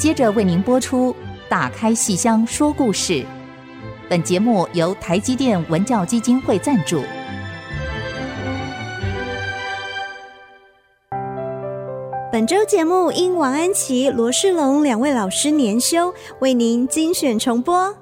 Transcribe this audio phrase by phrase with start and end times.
[0.00, 1.12] 接着为您播出
[1.46, 3.12] 《打开戏箱说故事》。
[4.08, 7.02] 本节目由台积电文教基金会赞助。
[12.32, 17.94] 本周节目因王安琪、罗世龙两位老师年休，为您精选重播。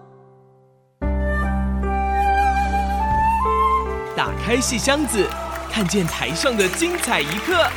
[4.15, 5.27] 打开戏箱子，
[5.69, 7.69] 看见台上的精彩一刻。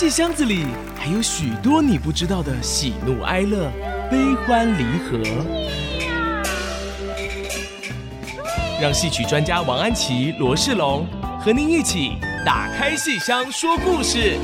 [0.00, 0.64] 戏箱子里
[0.96, 3.70] 还有许多你不知道的喜怒哀乐、
[4.10, 5.20] 悲欢离合。
[8.80, 11.06] 让戏曲专家王安琪、罗世龙
[11.38, 14.38] 和您一起打开戏箱说故事。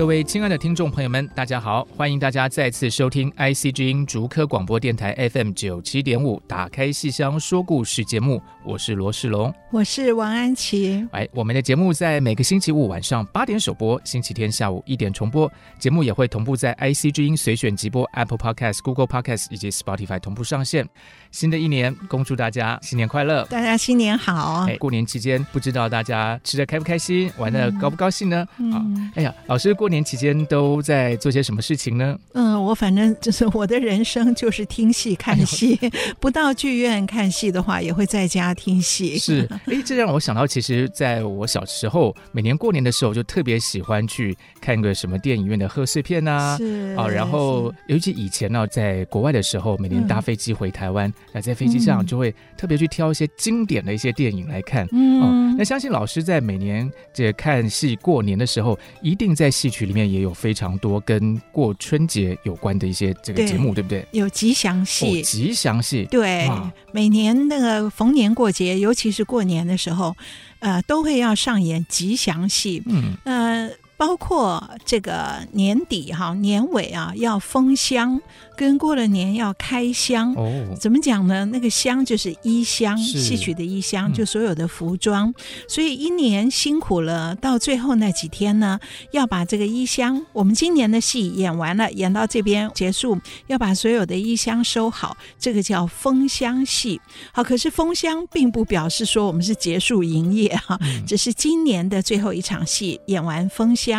[0.00, 1.86] 各位亲爱的听众朋友们，大家好！
[1.94, 11.06] 欢迎大家再次收听 IC 之音竹科广播电台 FM 九七点五，打开戏箱说故事节目，我是罗世龙，我是王安琪。
[11.12, 15.52] 哎，我们的节目在每个星期五晚上八点首播，星期天下午一点重播。
[15.78, 20.88] 节目也会同步在 IC 之音随选即播 Apple Podcast、Google Podcast 以及 Spotify 同步上线。
[21.30, 23.44] 新的一年，恭祝大家新年快乐！
[23.50, 24.64] 大家新年好！
[24.66, 28.48] 哎，过年期间，不知道大家吃的开不开心，玩的高不高兴呢？
[28.56, 32.16] 嗯、啊，哎呀，老师过年期间都在做些什么事情呢？
[32.32, 39.18] 嗯，我反正就是我的人生就是听戏看戏，哎、不到剧院看戏的话，也会在家听戏。
[39.18, 54.86] 是，哎，这让我想到，其实在我小时候，每年过年的时候，就特别喜欢去看个什么电影院的贺岁片啊，是啊，然后尤其以前呢，在国外的时候，每年搭飞机回台湾，那、嗯、在飞机上就会特别去挑一些经典的一些电影来看。
[54.92, 60.20] 嗯，哦、那相信老师在每年这看戏过年的时候，一定在戏曲里面也。
[60.20, 64.06] 有非常多跟过春节有关的一些这个节目，对，对不对？
[64.10, 66.46] 有吉祥戏，哦、吉祥戏，对，
[66.92, 70.14] 每年那个逢年过节，尤其是过年的时候，
[70.58, 72.82] 呃，都会要上演吉祥戏。
[72.84, 78.18] 嗯，呃，包括这个年底哈，年尾啊，要封箱。
[78.56, 81.46] 跟过了年要开箱哦，怎么讲呢？
[81.46, 85.30] 那个箱就是衣箱，戏曲的衣箱，就所有的服装。
[85.30, 85.34] 嗯、
[85.66, 88.78] 所以一年辛苦了，到最后那几天呢，
[89.12, 97.00] 要把这个衣箱，我们今年的戏演完了，演到这边结束，要把所有的衣箱收好，这个叫封箱戏。
[97.32, 103.89] 好，可是封箱并不表示说我们是结束营业哈，嗯、只是今年的最后一场戏演完封箱，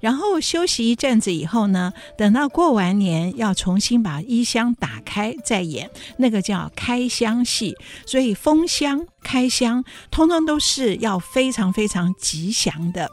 [0.00, 4.04] 然后休息一阵子以后呢，等到过完年要重新。
[4.04, 13.10] 把衣箱打开再演，那个叫开箱戏，所以封箱、开箱，通通都是要非常非常吉祥的。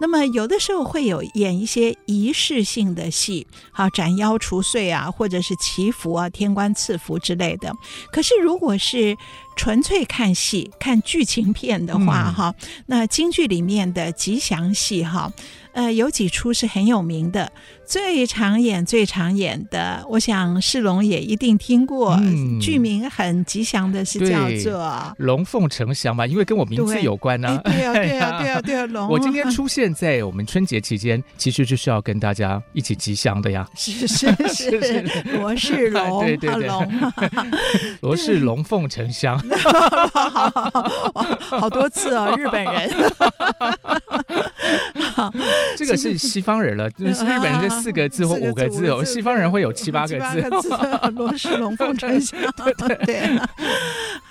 [0.00, 7.72] 那么有的时候会有演一些仪式性的戏，好，斩妖除祟啊，或者是祈福啊、天官赐福之类的。
[8.10, 9.16] 可是如果是
[9.56, 15.32] 纯粹看戏、看剧情片的话，哈、嗯，那京剧里面的吉祥戏，哈。
[15.74, 17.50] 呃，有几出是很有名的，
[17.86, 24.82] 最常演、最常演的，我想世龙也一定听过，嗯、剧名很吉祥的是叫做
[25.16, 27.60] 《龙凤呈祥》嘛，因为跟我名字有关呢、啊。
[27.64, 29.08] 对啊， 对啊，对啊，对啊，龙。
[29.08, 33.66] 我今天出现在我们春节期间，其实就是要跟大家一起吉祥的呀。
[33.74, 36.68] 是是是 是，罗世龙，对对对，
[38.02, 39.41] 罗世龙凤呈祥，
[40.12, 40.50] 好好
[41.14, 42.90] 好，好多次哦，日本人。
[45.76, 50.40] 这个是西方人了，就 是日本人这四个字或五个字哦，西方人会有七八个字。
[51.14, 52.72] 罗是龙凤呈祥，对
[53.04, 53.28] 对。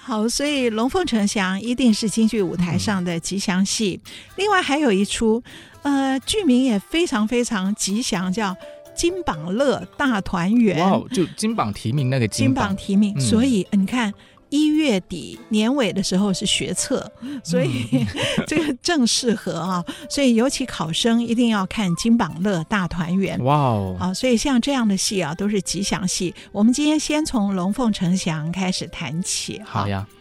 [0.04, 4.00] 好，所以龙凤呈祥一定是京剧舞台上的吉祥戏。
[4.36, 5.42] 另外还有一出，
[5.84, 8.52] 呃，剧名也非常非常吉祥，叫
[8.96, 10.86] 《金榜乐大团圆》。
[11.00, 14.14] 哇，就金榜题名那个金榜题名，所以你看。
[14.52, 17.12] 一月底年尾的时候是学测，
[17.44, 18.06] 所以
[18.46, 23.40] 这个正适合啊，所以尤其考生一定要看《金榜乐大团圆》。
[23.44, 23.98] 哇哦！
[24.00, 26.36] 啊，所以像这样的戏啊，都是吉祥戏。
[26.52, 29.60] 我们今天先从《龙凤呈祥》开始谈起。
[29.66, 30.06] 好呀。《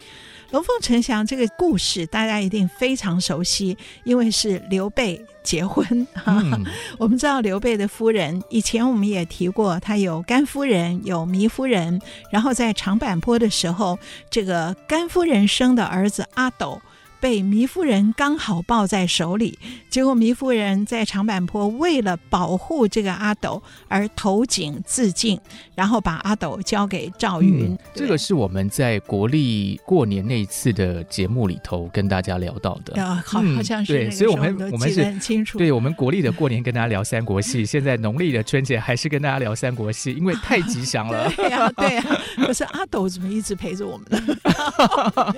[0.50, 6.06] 龙凤呈祥》这个故事大家一定非常熟悉，因为是刘备结婚。
[6.26, 6.64] 嗯、
[6.99, 12.00] 我们知道刘备的夫人，以前我们也提过，他有甘夫人，有糜夫人。
[12.32, 13.97] 然后在长坂坡的时候，
[14.29, 16.82] 这个甘夫人生的儿子阿斗
[17.20, 19.58] 被糜夫人刚好抱在手里，
[19.90, 25.38] 结果糜夫人在长坂坡为了保护这个阿斗而投井自尽，
[25.75, 27.72] 然后把阿斗交给赵云。
[27.72, 33.02] 嗯、这个是我们在国历过年那一次的节目里头跟大家聊到的。
[33.02, 35.58] 啊，好，好像是、嗯、对，所以我们我们是很清楚。
[35.58, 41.31] 对，我们国历的过年跟大家聊三国戏， 现在农历的春节还是跟大家聊三国戏，因为太吉祥了。
[41.37, 42.46] 对呀、啊，对呀、啊。
[42.46, 44.37] 可是阿斗怎么一直陪着我们呢？
[45.16, 45.34] 哦，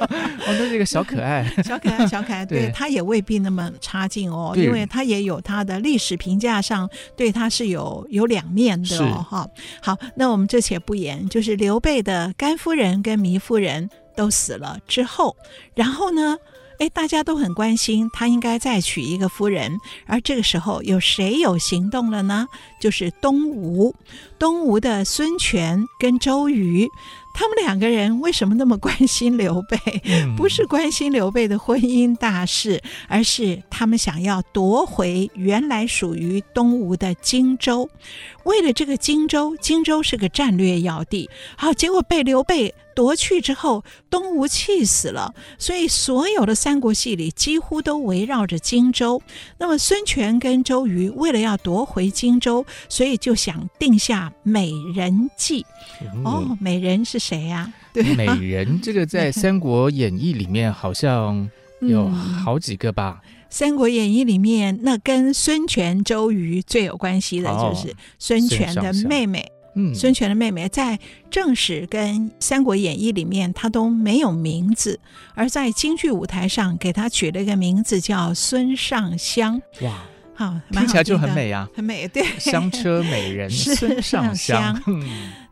[0.47, 1.43] 那是一个小可爱。
[1.73, 9.25] 小可爱，小可爱， 对，他也未必那么差劲哦，因为他也有他的历史评价上对他是有有两面的哦。
[9.29, 9.49] 哈，
[9.81, 15.35] 好，那我们这且不言，就是刘备的甘夫人跟糜夫人都死了之后，
[15.75, 16.37] 然后呢，
[16.79, 22.47] 哎，大家都很关心他应该再娶一个夫人，而这个时候有谁有行动了呢？
[22.81, 23.95] 就是东吴，
[24.39, 26.87] 东吴的孙权跟周瑜。
[27.35, 29.79] 他们两个人为什么那么关心刘备？
[30.37, 37.89] 不是关心刘备的婚姻大事，而是他们想要夺回原来属于东吴的荆州。
[38.45, 45.35] 为了这个荆州，荆州是个战略要地，好，结果被刘备夺去之后，东吴气死了。
[45.59, 49.23] 所以所有的三国戏里几乎都围绕着荆州。
[49.59, 55.65] 那么孙权跟周瑜为了要夺回荆州，所以就想定下美人计。
[56.25, 57.73] 哦，美人是谁呀？
[57.93, 61.49] 对，美人这个在《三国演义》里面好像
[61.81, 63.21] 有好几个吧。
[63.53, 69.53] 《三国演义》里面，那跟孙权、周瑜最有关系的就是孙权的妹妹。
[69.75, 70.99] 嗯，孙权的妹妹在
[71.31, 74.99] 正史跟《三国演义》里面，她都没有名字，
[75.35, 79.61] 而在京剧舞台上给她取了一个名字叫孙尚香。
[79.83, 80.03] 哇，
[80.35, 82.09] 好，听起来就很美啊，很美。
[82.09, 84.83] 对，香车美人 孙尚香。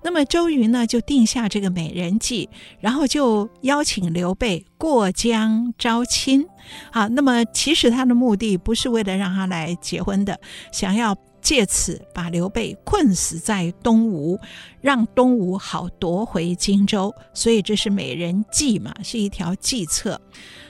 [0.03, 2.49] 那么周瑜呢，就定下这个美人计，
[2.81, 6.47] 然后就邀请刘备过江招亲。
[6.93, 10.39] 好，那么其实他的目的不是为了让他来结婚的，
[10.73, 14.39] 想要借此把刘备困死在东吴，
[14.81, 17.15] 让东吴好夺回荆州。
[17.35, 20.21] 所以这是美人计嘛，是一条计策。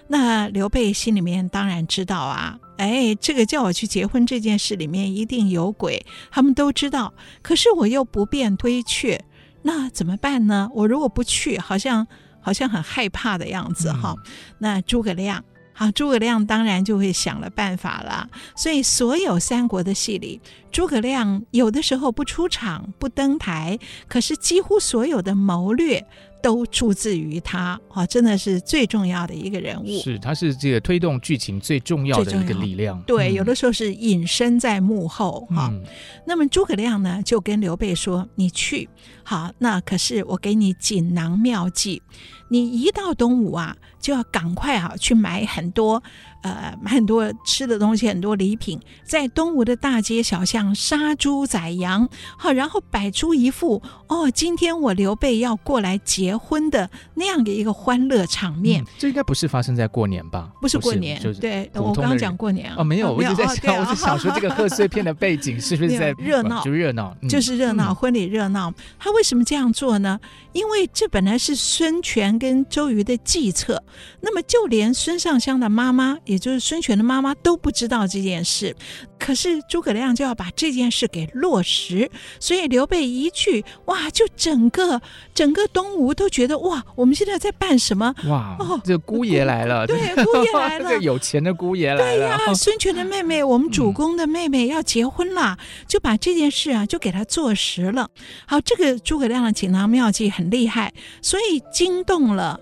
[0.08, 7.14] 那刘备心里面当然知道啊，哎，这个叫我去结婚这件事里面一定有鬼，他们都知道。
[7.43, 9.25] 可是我又不便推却，
[9.62, 10.69] 那怎么办呢？
[10.75, 12.05] 我如果不去，好像
[12.40, 14.17] 好像很害怕的样子哈。
[14.17, 15.44] 嗯、那诸葛亮，
[15.81, 18.29] 好，诸葛亮当然就会想了办法了。
[18.55, 20.38] 所以所有三国的戏里，
[20.71, 26.05] 诸葛亮有的时候不出场、不登台，可是几乎所有的谋略。
[26.43, 30.00] 都出自于他啊，真的是最重要的一个人物。
[30.00, 32.99] 是，他是这个推动剧情最重要的一个力量。
[33.03, 35.69] 对，嗯、有的时候是隐身在幕后哈。
[35.71, 35.82] 嗯、
[36.27, 38.88] 那么诸葛亮呢，就跟刘备说：“你去
[39.31, 42.03] 好，那可是我给你锦囊妙计。
[42.49, 46.03] 你一到东吴啊，就要赶快啊去买很多。”
[46.43, 58.82] 呃，买很多吃的东西，很多礼品，在东吴的大街小巷杀猪宰羊，好，然后摆出一副哦，今天我刘备要过来结婚的那样的一个欢乐场面。
[58.82, 60.50] 嗯、这应该不是发生在过年吧？
[60.62, 66.62] 不是过年，就是对，我刚刚讲过年哦，没有，我一直在想，哦、我是想说这个贺岁片的背景是不是在 热闹？
[66.65, 68.73] 就热闹，嗯、就是热闹，婚礼热闹。
[68.99, 70.19] 他为为什么这样做呢？
[70.55, 73.84] 因为这本来是孙权跟周瑜的计策，
[74.22, 76.17] 那么就连孙尚香的妈妈。
[76.25, 78.75] 也就是孙权的妈妈都不知道这件事，
[79.20, 85.00] 可是诸葛亮就要把这件事给落实，所以刘备一去，哇，就整个
[85.34, 88.12] 整个东吴都觉得哇，我们现在在办什么？
[88.26, 92.17] 哇，哦，这姑爷来了，对，姑爷来了，这个有钱的姑爷来了。
[92.17, 98.08] 对呀，啊，孙权的妹妹，我们主公的妹妹要结婚了，嗯，就把这件事啊就给他坐实了。
[98.46, 102.58] 好，这个诸葛亮的锦囊妙计很厉害，所以惊动了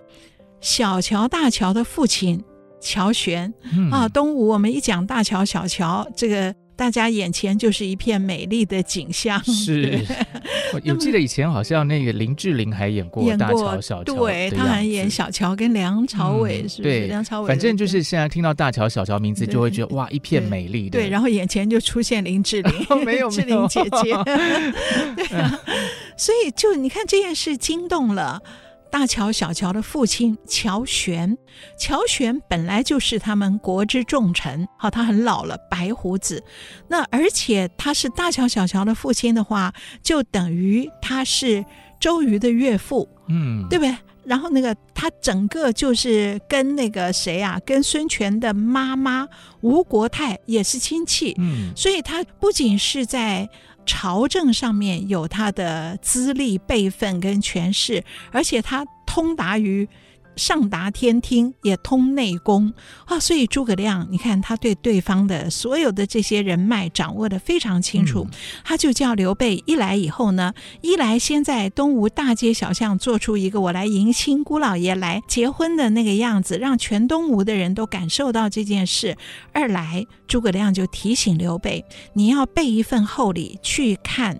[0.60, 2.44] 小乔大乔的父亲。
[2.80, 9.42] 乔玄、嗯、啊，东吴我们一讲大乔小乔，这个大家眼前就是一片美丽的景象。
[9.44, 9.99] 是，
[10.73, 17.00] 我有记得以前好像那个林志玲还演过大乔小乔，对，她还演小乔跟梁朝伟，嗯、是不是？
[17.00, 17.49] 对，梁朝伟。
[17.49, 20.99] 反正就是现在听到大乔小乔名字，就会觉得哇，一片美丽的。
[20.99, 22.73] 对，然后眼前就出现林志玲，
[23.04, 24.14] 没有 志玲姐姐。
[24.25, 25.61] 对啊，
[26.16, 28.40] 所以就你看这件事惊动了。
[28.90, 31.37] 大乔、小乔的父亲乔玄，
[31.78, 36.42] 乔玄本来就是他们国之重臣，好，他很老了，白胡子。
[36.88, 41.64] 那而且他是大乔、小乔的父亲的话，就等于他是
[42.00, 43.97] 周瑜的岳父，嗯，对不对？
[44.25, 49.26] 然后那个他整个就是跟那个谁啊，跟孙权的妈妈
[49.62, 53.49] 吴国太也是亲戚，嗯，所以他不仅是在。
[53.88, 59.88] 朝政上面有他的资历、辈分跟权势，而且他通达于
[60.38, 62.73] 上达天听，也通内功
[63.04, 63.18] 啊。
[63.18, 79.14] 所以诸葛亮，你看他对对方的所有的这些人脉掌握的非常清楚，嗯、他就叫刘备一来以后呢，一来先在东吴大街小巷做出一个我来迎亲姑老爷来结婚的那个样子，让全东吴的人都感受到这件事；
[79.52, 84.38] 二来诸葛亮就提醒刘备，你要备一份厚礼去看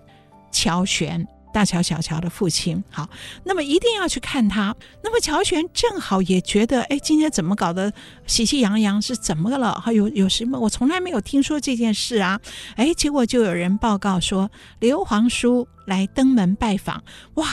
[0.51, 1.27] 乔玄。
[1.53, 3.09] 大乔、小乔的父亲，好，
[3.43, 4.75] 那么一定要去看他。
[5.03, 7.91] 那么乔玄正好也觉得，哎，今天怎么搞得
[8.27, 9.01] 喜气洋洋？
[9.01, 9.81] 是怎么了？
[9.83, 10.59] 还有有什么？
[10.59, 12.39] 我从来没有听说这件事啊！
[12.75, 17.03] 哎，结果就有人报告说，刘皇叔来登门拜访，
[17.35, 17.47] 哇！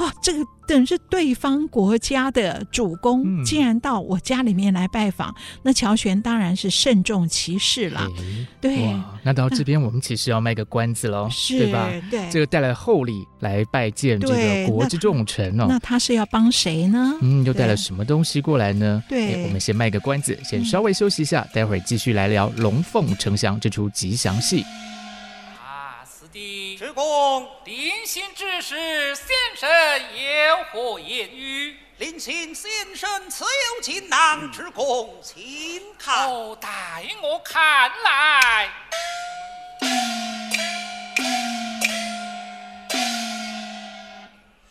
[0.00, 8.00] 哇，这个等于是对方国家的主公，竟然到我家里面来拜访，嗯、那乔玄当然是慎重其事了。
[8.00, 11.88] 欸、对，哇，那到这边我们其实要卖个关子喽，是对吧？
[12.10, 15.66] 对，这个带来厚礼来拜见这个国之重臣哦。
[15.68, 17.14] 那他是要帮谁呢？
[17.20, 19.02] 嗯，又带了什么东西过来呢？
[19.08, 24.64] 对、欸，我们先卖个关子，先稍微休息一下，嗯、待会儿继续来聊《龙凤呈祥》这出吉祥戏。
[26.94, 29.68] 公，临行之时，先生
[30.14, 31.76] 有何言语？
[31.98, 36.30] 临行先生自有锦囊，之功请看。
[36.30, 36.68] 哦，待
[37.20, 38.70] 我看来。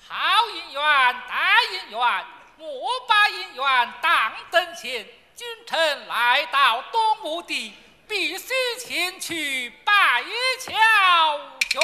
[0.08, 0.16] 好
[0.48, 0.82] 姻缘，
[1.28, 2.26] 大姻缘，
[2.58, 5.06] 莫把姻缘当等闲。
[5.36, 7.74] 君臣来到东吴地。
[8.14, 10.24] 必须前去拜
[10.62, 10.72] 乔
[11.68, 11.82] 玄。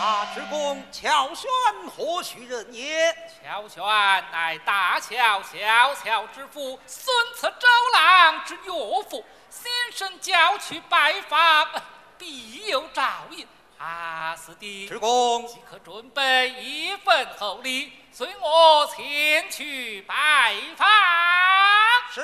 [0.00, 1.50] 啊，主公，乔玄
[1.94, 3.14] 何许人也？
[3.42, 3.84] 乔玄
[4.32, 8.72] 乃大乔小乔之父，孙策周郎之岳
[9.10, 9.22] 父。
[9.50, 11.68] 先生叫去拜访，
[12.16, 13.46] 必有照应。
[13.84, 20.88] 啊，是的，主公即可准备一份厚礼，随我前去拜访。
[22.10, 22.22] 是。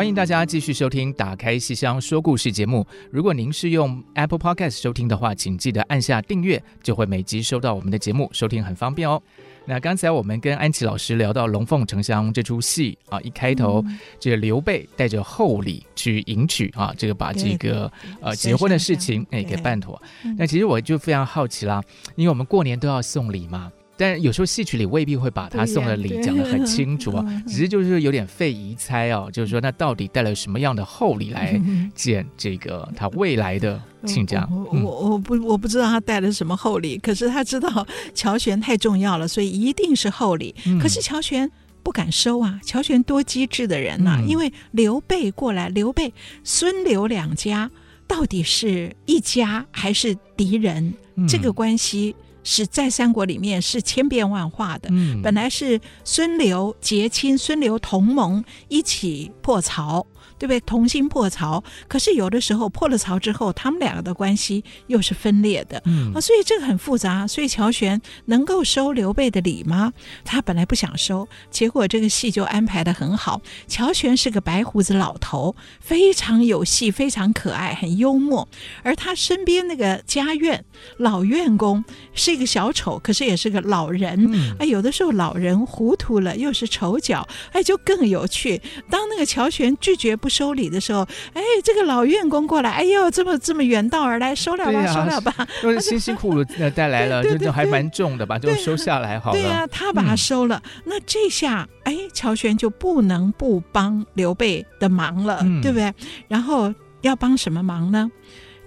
[0.00, 2.86] 欢迎大家继续收听《打开戏箱说故事》节目。
[3.10, 9.20] 如果您是用 Apple Podcast 收听的话，请记得按下订阅，就会每集收到我们的节目，收听很方便哦。
[9.66, 17.92] 那刚才我们跟安琪老师聊到《龙凤呈祥》这出戏啊，一开头，嗯、这个刘备带着厚礼去迎娶啊，这个把这个
[18.22, 20.00] 呃结婚的事情哎给办妥。
[20.38, 21.82] 那其实我就非常好奇啦，
[22.16, 23.70] 因为我们过年都要送礼嘛。
[24.00, 31.60] 但有时候戏曲里未必会把他送的礼讲得很清楚啊， 只是就是有点费疑猜哦，就是说那到底带了什么样的厚礼来
[31.94, 34.48] 见这个他未来的亲家？
[34.50, 40.54] 我我我不我不知道他带了什么厚礼，可是他知道乔玄太重要了，所以一定是厚礼。
[40.80, 41.50] 可是乔玄
[41.82, 47.70] 不敢收啊，乔玄多机智的人呐、啊，因为刘备过来，刘备孙刘两家
[48.08, 50.94] 到底是一家还是敌人？
[51.28, 52.16] 这个关系。
[52.42, 54.88] 是在三国里面是千变万化的。
[54.92, 60.06] 嗯，本来是孙刘结亲，孙刘同盟一起破曹。
[60.40, 60.58] 对不对？
[60.60, 65.82] 同心破曹，可是有的时候破了曹之后，他们两个的关系又是分裂的。
[65.84, 67.26] 嗯，啊，所以这个很复杂。
[67.26, 69.92] 所以乔玄能够收刘备的礼吗？
[70.24, 73.42] 他本来不想收，结果这个戏就安排的很好。
[73.68, 78.48] 乔玄是个白胡子老头，非常有戏，非常可爱，很幽默。
[78.82, 80.64] 而他身边那个家院
[80.96, 84.32] 老院工是一个小丑，可是也是个老人。
[84.32, 88.62] 嗯，哎，有的时候老人糊涂了，又是丑角，哎，就更有趣。
[88.88, 90.29] 当那个乔玄拒绝不。
[90.30, 91.02] 收礼的时候，
[91.34, 96.44] 哎，这个老院工过来，哎呦，这么这么远道而来，收了吧，啊、收了吧，都是辛辛苦苦
[96.74, 99.38] 带来了，对对对对就还蛮重的吧，就收下来好了。
[99.38, 105.92] 对呀、啊，他把它收了，嗯、那这下，哎，乔玄就不能不帮刘备的忙了，嗯、对不对？
[106.28, 106.72] 然后
[107.02, 108.10] 要帮什么忙呢？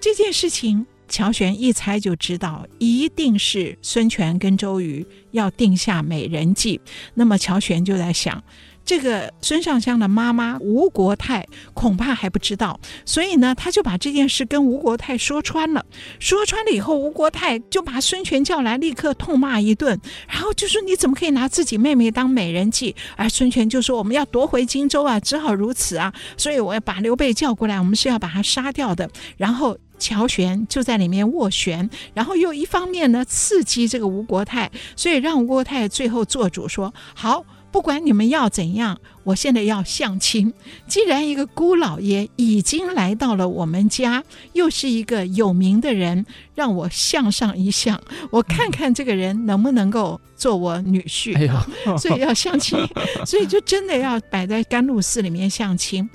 [0.01, 6.81] 这件事情，乔玄一猜就知道，一定是孙权跟周瑜要定下美人计。
[7.13, 8.43] 那么乔玄就在想。
[8.85, 15.85] 这个孙尚香的妈妈吴国太恐怕还不知道，所以呢，他就把这件事跟吴国太说穿了。
[16.19, 40.53] 说穿了以后，吴国太就把孙权叫来，立刻痛骂一顿，然后就说：“你怎么可以拿自己妹妹当美人计？”而孙权就说：“我们要夺回荆州啊，只好如此啊，所以我要把刘备叫过来，我们是要把他杀掉的。”然后乔玄就在里面斡旋，然后又一方面呢刺激这个吴国太，所以让吴国太最后做主说：“好。”不管你们要怎样，我现在要相亲。
[40.87, 47.99] 既然一个姑老爷已经来到了我们家，又是一个有名的人，让我相上一相，
[48.29, 51.33] 我看看这个人能不能够做我女婿。
[51.97, 52.77] 所以要相亲，
[53.25, 56.07] 所以就真的要摆在甘露寺里面相亲。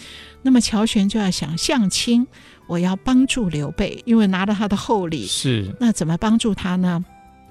[0.43, 2.25] 那么乔玄就要想相亲，
[2.69, 5.27] 我要帮助刘备，因为拿了他的厚礼。
[5.27, 7.05] 是，那怎么帮助他呢？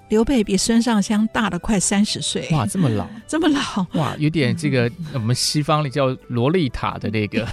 [0.10, 7.46] 刘备比孙尚香大了快三十岁，哇，这么老， 这么老，哇，有点这个我们西方里叫萝莉塔的那个，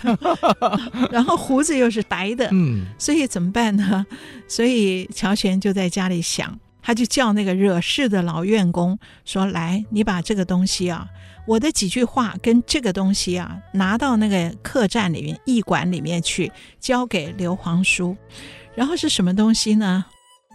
[1.10, 4.06] 然后胡子又是白的，嗯，所以怎么办呢？
[4.46, 11.08] 所以乔玄就在家里想，他就叫那个惹事的老院工说：“来，你把这个东西啊，
[11.46, 18.16] 我的几句话跟这个东西啊，拿到那个客栈里面驿馆里面去，交给刘皇叔。
[18.76, 20.04] 然后是什么东西呢？”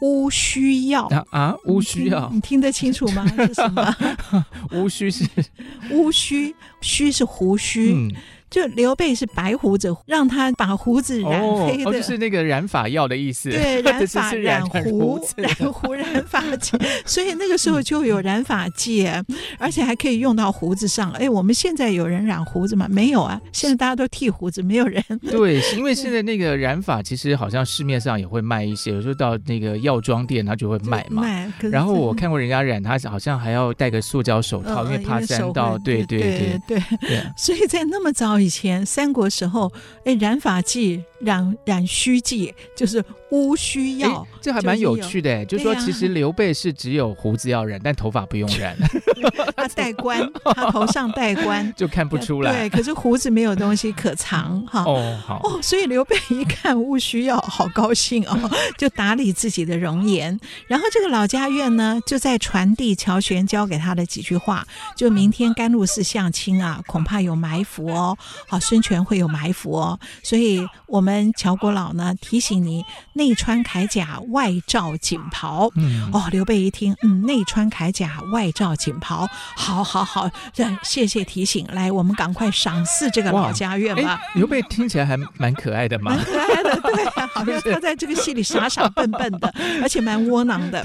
[0.01, 1.56] 乌须要啊啊！
[1.65, 3.25] 乌须要，你听得清楚吗？
[3.48, 3.96] 是什么？
[4.74, 5.25] 乌须是
[5.91, 7.94] 乌须，须是胡须。
[7.94, 8.12] 嗯
[8.50, 13.50] 就刘备是白胡子，让他把胡子染黑的，哦哦、就是那个染发药的意思。
[13.50, 16.77] 对， 染发染胡，染胡染发剂。
[17.06, 19.25] 所以那个时候就有染发剂，嗯、
[19.58, 21.12] 而且还可以用到胡子上。
[21.12, 22.88] 哎，我们现在有人染胡子吗？
[22.89, 25.03] 没有啊，现在大家都剃胡子，没有人。
[25.29, 31.22] 对，因为现在那个染发其实好像市面上也会卖一些，有时候到那个药妆店他就会卖嘛。
[31.22, 31.51] 卖。
[31.70, 35.77] 然后我看过人家染，他好像还要戴个塑胶手套，嗯、因为怕沾到。
[35.77, 36.84] 对对对对对。
[37.01, 39.72] 对 所以在那么早以前，三国时候，
[40.05, 41.03] 哎，染发剂。
[41.22, 45.45] 染染须剂就是乌需要，这还蛮有趣的。
[45.45, 48.75] 就是说，其实刘备是只有胡子要染， 但头发不用染。
[49.57, 52.51] 他戴冠，他头上戴冠 就看不出来。
[52.51, 54.83] 对，可是胡子没有东西可藏哈。
[54.83, 60.39] 哦，好哦，所以刘备一看乌需要，好高兴哦，就打理自己的容颜。
[60.67, 68.17] 然后这个老家院呢，就在传递乔玄教给他的几句话，就明天甘露寺相亲啊，恐怕有埋伏哦。
[68.48, 71.09] 好，孙权会有埋伏哦，所以我们。
[71.09, 72.86] 我们乔国老呢提醒你，
[73.20, 75.70] 内穿铠甲，外罩锦袍。
[75.76, 81.68] 嗯，哦，刘备一听，嗯，内穿铠甲，外罩锦袍，好，好，好，这谢谢提醒。
[81.74, 84.22] 来，我们赶快赏赐这个老家院吧。
[84.36, 90.82] 刘备听起来还蛮可爱的嘛，蛮可爱的，对，好像他在这个戏里傻傻笨笨的，而且蛮窝囊的。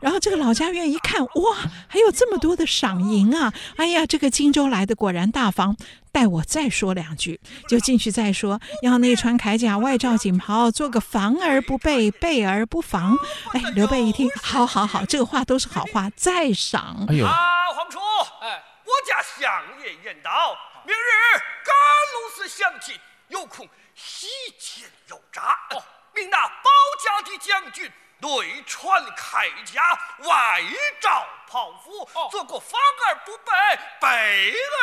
[0.00, 1.56] 然后这个老家院一看，哇，
[1.88, 3.52] 还有这么多的赏银啊！
[3.76, 5.76] 哎呀，这个荆州来的果然大方。
[6.12, 8.60] 待我再说两句，就进去再说。
[8.82, 13.16] 要内穿铠甲，外罩锦袍，做个防而不备，备而不防。
[13.54, 17.06] 哎，刘备一听，好好好，这个话都是好话，再赏。
[17.08, 17.32] 哎呦，啊，
[17.74, 17.98] 皇叔，
[18.42, 19.50] 哎，我家相
[19.82, 20.54] 爷言道，
[20.86, 21.74] 明日甘
[22.12, 22.94] 露寺相亲，
[23.28, 24.26] 有空洗
[24.58, 25.40] 钱油札。
[25.70, 25.82] 哦，
[26.14, 26.70] 命那包
[27.02, 29.82] 家的将军内穿铠甲，
[30.28, 30.62] 外
[31.00, 33.52] 罩袍服，做个防而不备，
[34.00, 34.08] 备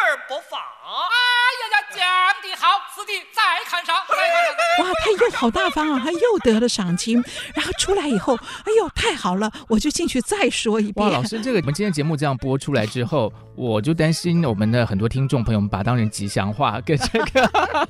[0.06, 0.60] 而不放。
[0.62, 1.16] 哎
[1.60, 3.96] 呀呀，讲的好，此地再看上。
[3.96, 7.24] 哇，他又好大方啊，他又得了赏金。
[7.56, 11.08] 然后出来以后，哎呦，太好了，我就进去再说一遍。
[11.08, 17.48] 哇，老师，这个我们今天节目这样播出来之后，我就担心我们的很多听众朋友们把它当成吉祥话，跟这个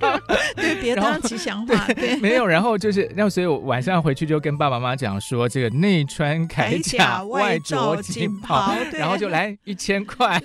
[0.56, 2.48] 对，别当吉祥话，对，对没有。
[2.48, 8.69] 然后就是，那所以我晚上回去就跟爸爸妈妈讲说，这个内穿铠甲，外着锦袍。
[8.94, 10.42] 然后就来一千块，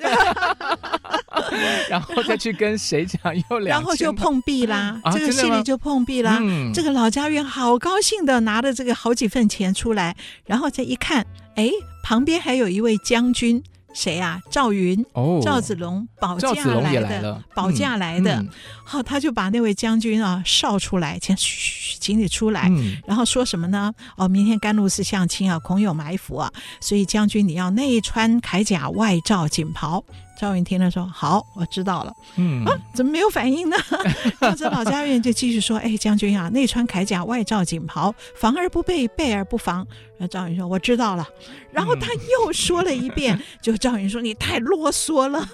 [1.89, 5.01] 然后再去跟谁讲又两，然后就碰壁啦。
[5.03, 6.39] 啊、这个戏里就碰壁啦。
[6.41, 11.71] 嗯、这个老家院好高兴的拿着这个好几份钱出来，然后再一看，哎，
[12.03, 13.63] 旁边还有一位将军。
[13.95, 14.41] 谁呀？
[14.51, 18.45] 赵云，哦，赵子龙保驾来的，保驾来的。
[18.85, 22.71] 好，他就把那位将军啊哨出来，请嘘，请你出来。
[23.07, 23.95] 然后说什么呢？
[24.17, 30.05] 哦，明天甘露寺相亲啊，恐有埋伏啊，所以将军你要内穿铠甲，外罩锦袍。
[30.39, 33.77] 赵云听了说：“好，我知道了。”嗯啊，怎么没有反应呢？
[34.59, 41.27] 这老家院就继续说：“哎，将军啊，内穿铠甲，外罩锦袍，防而不备，备而不防。”然后赵云说：“我知道了。”
[41.73, 45.45] 然后他又说了一遍， 就赵云说：“你太啰嗦了。”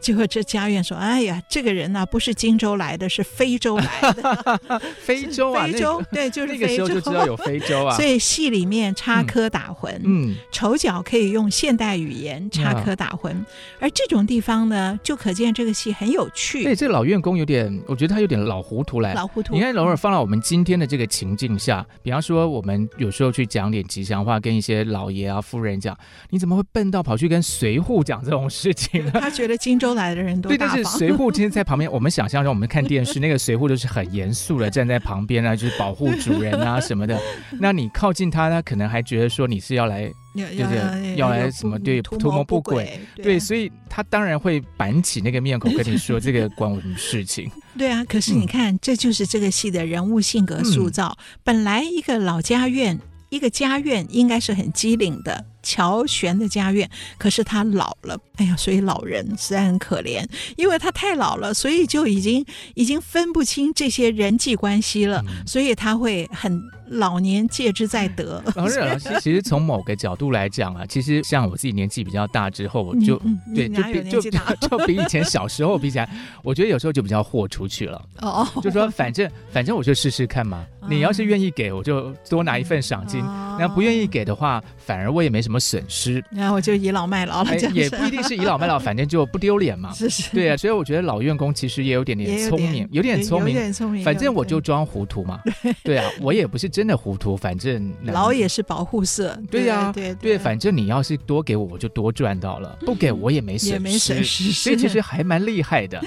[0.00, 4.60] 结果这家院说：“哎呀，这个人呢，不是荆州来的，是非洲来的。
[5.02, 6.62] 非洲啊，非洲对，就是非洲。
[6.62, 7.96] 那个时候就知道有非洲啊。
[7.96, 13.34] 所以戏里面插科打诨，嗯，丑角可以用现代语言插科打诨，
[13.78, 14.21] 而这种。
[14.26, 16.64] 地方呢，就可见这个戏很有趣。
[16.64, 19.14] 对，这个老院工有点，我觉得他有点老糊涂来。
[19.14, 19.54] 老糊涂。
[19.54, 25.96] 你看，偶尔放到我们今天的这个情境下，比方说，我们有时候去讲点吉祥话，跟一些老爷啊、夫人讲，
[26.30, 29.12] 你怎么会笨到跑去跟随扈讲这种事情呢？
[29.20, 37.18] 他觉得荆州来的人都对，但是随扈今天在旁边，我们想象中，我们看电视那个随扈就是很严肃的站在旁边啊，就是保护主人啊什么的。
[37.60, 40.12] 那你靠近他，他可能还觉得说你是要来。
[40.34, 47.50] 就是要来什么对图谋不轨，对，所以他当然会板起那个面孔跟你说这个关我什么事情？
[47.76, 51.16] 对啊，可是你看，这就是这个戏的人物性格塑造。
[51.44, 55.44] 本来一个老家院，一个家院应该是很机灵的。
[55.62, 60.24] 乔玄的家院，可是他老了，哎呀，所以老人实在很可怜，
[60.56, 62.44] 因为他太老了，所以就已经
[62.74, 68.42] 已经分不清这些人际关系了，嗯、所以他会很老年戒之在得。
[68.56, 68.80] 老师，
[69.20, 74.20] 其实从某个角度来讲啊，其实像我自己年纪比较大之后，我就、嗯嗯、对，就比就
[74.68, 76.10] 就比以前小时候比起来，
[76.42, 78.02] 我觉得有时候就比较豁出去了。
[78.20, 83.20] 哦，就说反正反正我就试试看嘛，哦、你要是愿意给我就多拿一份赏金，
[83.58, 85.51] 那、哦、不愿意给的话，反而我也没什么。
[85.52, 86.24] 什么损失？
[86.30, 89.92] 然后我就倚老卖老了，哎，也不一定是倚老卖老， 反正就不丢脸嘛。
[89.92, 94.02] 是是，对啊，所以我觉得老员工其实也有点点聪明，有点聪明，有点聪明。
[94.02, 95.42] 反正我就装糊涂嘛。
[95.84, 99.38] 对啊，我也不是真的糊涂，反正老也是保护色。
[99.50, 103.78] 对呀，对对，反正你要是多给我，我就多赚到了；不给我也没损
[104.24, 106.02] 失，所以其实还蛮厉害的。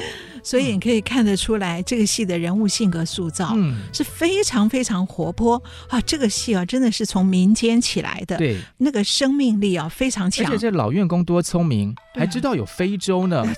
[0.46, 3.58] 所以你可以看得出来，这个戏的人物性格塑造
[3.92, 6.00] 是非常非常活泼啊！
[6.02, 10.46] 这个戏啊，真的是从民间起来的，对，那个生命力啊非常强。
[10.46, 13.44] 而且这老院工多聪明，还知道有非洲呢。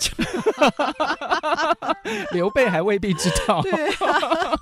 [2.32, 3.62] 刘备还未必知道。
[3.62, 4.56] 对啊。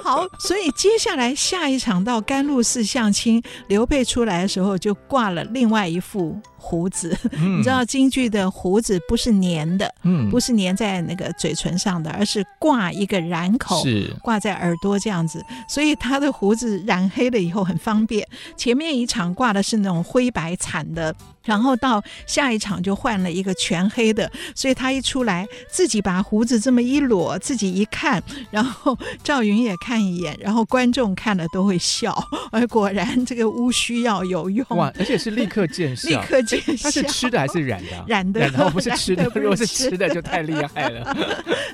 [0.00, 6.40] 好，所以接下来下一场到甘露寺相亲，刘备出来的时候就挂了另外一副。
[6.62, 18.26] 胡子，嗯、你知道京剧的胡子不是粘的，嗯，不是粘在那个嘴唇上的，而是挂一个染口，是挂在耳朵这样子，所以他的胡子染黑了以后很方便。
[18.56, 21.14] 前面一场挂的是那种灰白惨的。
[21.44, 32.16] 然后到下一场就换了一个全黑的，所以他一出来自己把胡子这么一裸，自己一看，然后赵云也看一眼，然后观众看了都会笑，
[32.52, 36.82] 而果然这个乌须药有用哇， 而且是立刻见效，立刻见效。
[36.84, 38.04] 他是吃的还是染的？
[38.06, 41.16] 染的，然后不是 吃的，如果是吃的就太厉害了，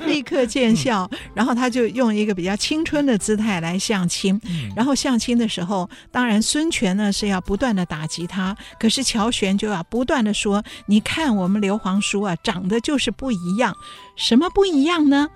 [0.07, 1.09] 立刻见效。
[1.35, 4.41] 然后他就用一个比较青春的姿态来相亲，
[4.75, 9.58] 然后相亲的时候，当然孙权呢是要不断的打击他，可是乔玄。
[9.59, 13.75] 就要不断的说，你看我们刘皇叔啊，长得就是不一样，
[14.17, 15.29] 什么不一样呢？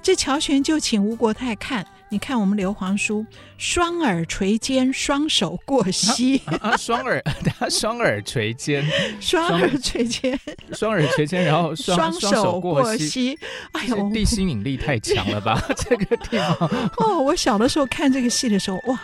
[0.00, 1.86] 这乔玄就请吴国泰看。
[2.14, 3.26] 你看我们刘皇叔，
[3.58, 6.40] 双耳垂肩，双手过膝。
[6.60, 7.20] 啊，双耳，
[7.58, 8.84] 他双耳垂肩，
[9.20, 10.38] 双耳垂肩，
[10.72, 13.36] 双耳垂肩，然后双手过膝。
[13.72, 15.60] 哎呦，地心引力太强了吧？
[15.76, 16.70] 这个地方。
[16.98, 18.96] 哦，我小的时候看这个戏的时候，哇，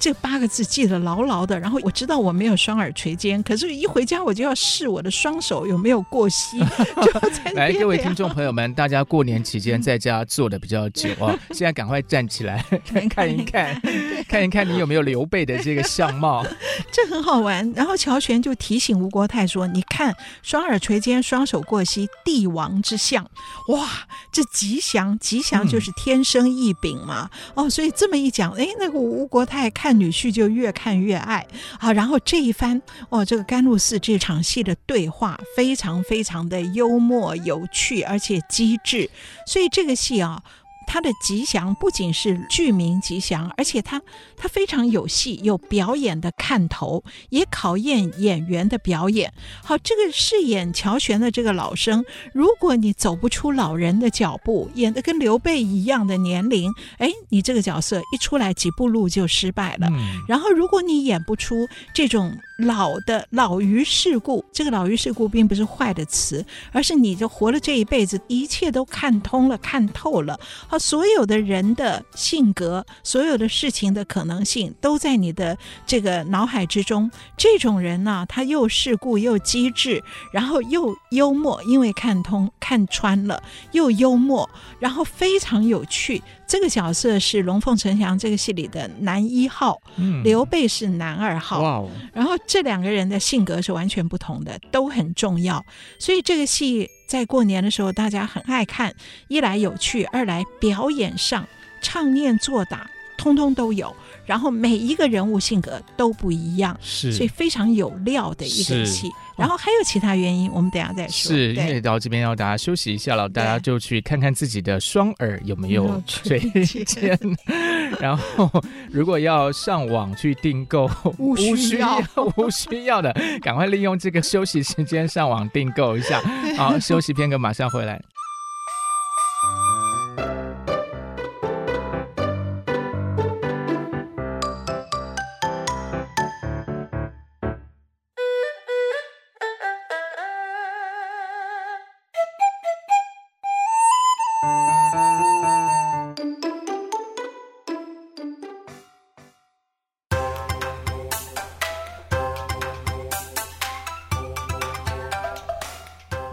[0.00, 1.56] 这八个字记得牢牢的。
[1.60, 6.58] 然后我知道我没有双耳垂肩，可是一回家我就要试我的双手有没有过膝。
[7.54, 12.55] 来，各位听众朋友们，大家过年期间在家坐的比较久啊，现在赶快站起来。
[12.92, 13.80] 来看一看，
[14.28, 16.44] 看一看你有没有刘备的这个相貌，
[16.92, 17.70] 这很好玩。
[17.74, 23.24] 然后乔玄就提醒吴国泰说：“你看，双耳垂肩，双手过膝，帝王之相，
[23.68, 23.88] 哇，
[24.32, 27.30] 这吉祥，吉祥就是天生异禀嘛。
[27.54, 31.46] 嗯、哦，所以这么一讲，哎，那个吴国泰看女婿就越看越爱
[31.78, 31.92] 啊。
[31.92, 39.08] 然后这一番，哦，这个甘露寺这场戏的对话非常非常的幽默有趣，而且机智，
[39.46, 40.42] 所以这个戏啊。”
[40.86, 44.00] 他的吉祥不仅是剧名吉祥，而且他
[44.36, 49.32] 他非常有戏，有表演的看头，也考验演员的表演。
[49.62, 59.88] 好，这个饰演乔玄的这个老生，如果你走不出老人的脚步，演的跟刘备一样的年龄，哎，你这个角色一出来几步路就失败了。
[59.90, 62.36] 嗯、然后，如果你演不出这种。
[62.56, 70.38] 老的老于世故，这个老于世故并不是坏的词，而是你就活了这一辈子，一切都看通了、看透了。
[70.66, 77.10] 好，所有的人的性格，所有的事情的可能性，都在你的这个脑海之中。
[77.36, 83.42] 这种人呢，他又世故又机智，然后又幽默，因为看通、看穿了，
[83.72, 86.22] 又幽默，然后非常有趣。
[86.46, 91.60] 这个角色是龙凤呈祥这个戏里的男一号，嗯、刘备是男二号。
[91.60, 91.90] 哇哦！
[92.12, 95.64] 然后这两个人的性格是完全不同的，都很重要。
[95.98, 98.94] 所以这个戏在过年的时候大家很爱看，
[99.28, 101.46] 一来有趣，二来表演上
[101.82, 103.94] 唱念做打通通都有。
[104.26, 109.10] 然后每一个人物性格都不一样，是，所以非常有料的一个戏。
[109.36, 111.30] 然后还有其他原因，我们等下再说。
[111.30, 116.40] 是因为到这边要大家休息一下了，大家就去看看自己的双耳有没有垂
[116.84, 117.18] 肩。
[118.00, 118.50] 然后
[118.90, 122.02] 如果要上网去订购， 无需要
[122.36, 126.20] 无需要的，赶快利用这个休息时间上网订购一下。
[126.56, 128.02] 好，休息片刻，马上回来。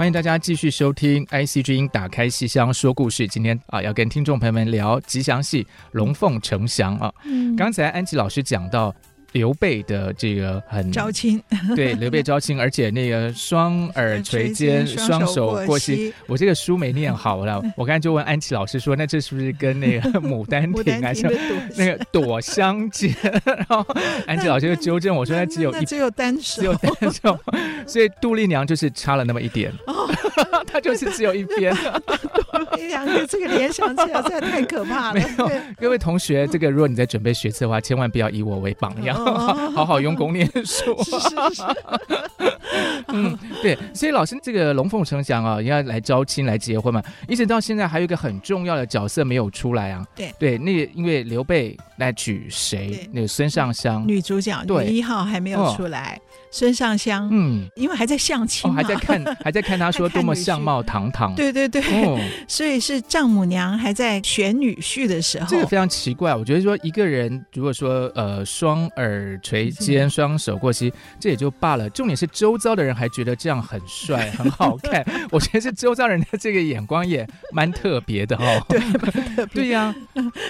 [0.04, 3.26] 欢迎大家继续收听 IC 之音打开戏箱说故事。
[3.26, 5.64] 今天啊，要跟听众朋友们聊吉祥戏
[5.94, 7.10] 《龙凤呈祥》啊。
[7.24, 8.94] 嗯，刚才安琪老师讲到。
[9.34, 11.42] 刘备的这个很招亲，
[11.76, 16.14] 对刘备招亲，而且那个双耳垂肩， 双手过膝。
[16.28, 21.28] 我这个书没念好了，我刚才就问安琪老师说：“那这是不是跟那个《牡丹亭》 还是
[21.76, 23.14] 那个朵相见？”
[23.46, 23.86] 然后
[24.28, 27.40] 安琪老师就纠正我说：“那只有一，只有单手，只有单手。”
[27.86, 29.72] 所以杜丽娘就是差了那么一点，
[30.68, 31.76] 她就是只有一边。
[31.76, 35.16] 杜丽娘这个联想起来实在太可怕了。
[35.16, 39.23] 没有，各位同学，这个如果你在准备学测的话，千万不要以我为榜样。
[39.74, 40.96] 好好用功念书。
[41.04, 41.64] 是 是是。
[43.10, 50.04] 嗯，对，所以老师这个龙凤呈祥啊，要来招亲来结婚嘛，一直到现在还有一个很重要的角色没有出来啊。
[50.16, 53.08] 对对，那个因为刘备来娶谁？
[53.12, 56.20] 那个孙尚香，女主角女一号还没有出来。
[56.54, 61.34] 孙尚香，嗯，因为还在相亲嘛，还在看， 还在看他说多么相貌堂堂。
[61.34, 61.82] 对对对，
[62.48, 65.48] 所以是丈母娘还在选女婿的时候。
[65.50, 75.04] 这个非常奇怪，我觉得说一个人如果说呃双耳垂肩，双手过膝，这也就罢了，重点是周遭的人还觉得这样很帅 很好看。
[75.32, 78.64] 我觉得是周遭人的这个眼光也蛮特别的哦。
[78.70, 78.80] 对，
[79.34, 79.64] 特别。
[79.64, 79.96] 对呀，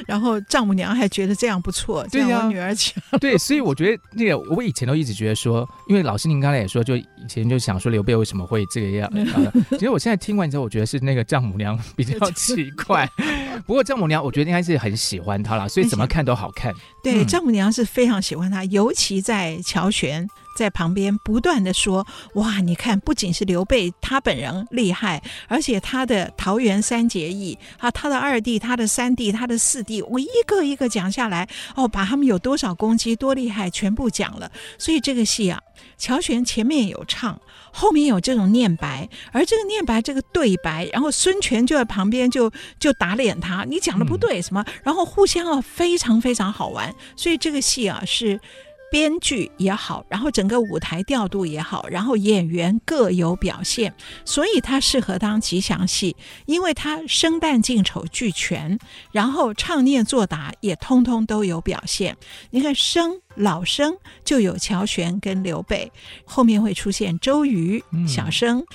[0.05, 3.01] 然后丈母娘还觉得这样不错，对呀，女儿强。
[3.21, 5.65] 对，所以我觉得那个我以前都一直觉得说。
[5.92, 9.11] 因为老师您刚才也说，就以前就想说刘备为什么会这个样，
[9.71, 13.09] 其实我现在听完之后，我觉得是那个丈母娘比较 奇怪。
[13.65, 16.73] 不过丈母娘，我觉得应该是很喜欢他了，所以怎么看都好看。
[17.03, 34.51] 对，丈母娘是非常喜欢他，尤其在乔玄在旁边不断的说：“哇，你看，不仅是刘备他本人厉害，而且他的桃园三结义啊，他的二弟、他的三弟、他的四弟，我一个一个讲下来，哦，把他们有多少攻击、多厉害，全部讲了。
[34.77, 35.59] 所以这个戏啊。”
[35.97, 37.39] 乔玄前面有唱，
[37.71, 48.39] 后面有这种念白，而这个念白这个对白，然后孙权就在旁边就就打脸他，你讲的不对什么，然后互相啊非常非常好玩，所以这个戏啊是。
[48.93, 53.91] 编剧也好，然后整个舞台调度也好，然后演员各有表现，
[54.23, 58.77] 所以它适合当吉祥戏，因为它生旦净丑俱全，
[59.11, 62.15] 然后唱念做打也通通都有表现。
[62.51, 65.91] 你看生老生就有乔玄跟刘备，
[66.23, 68.59] 后面会出现周瑜小生。
[68.59, 68.65] 嗯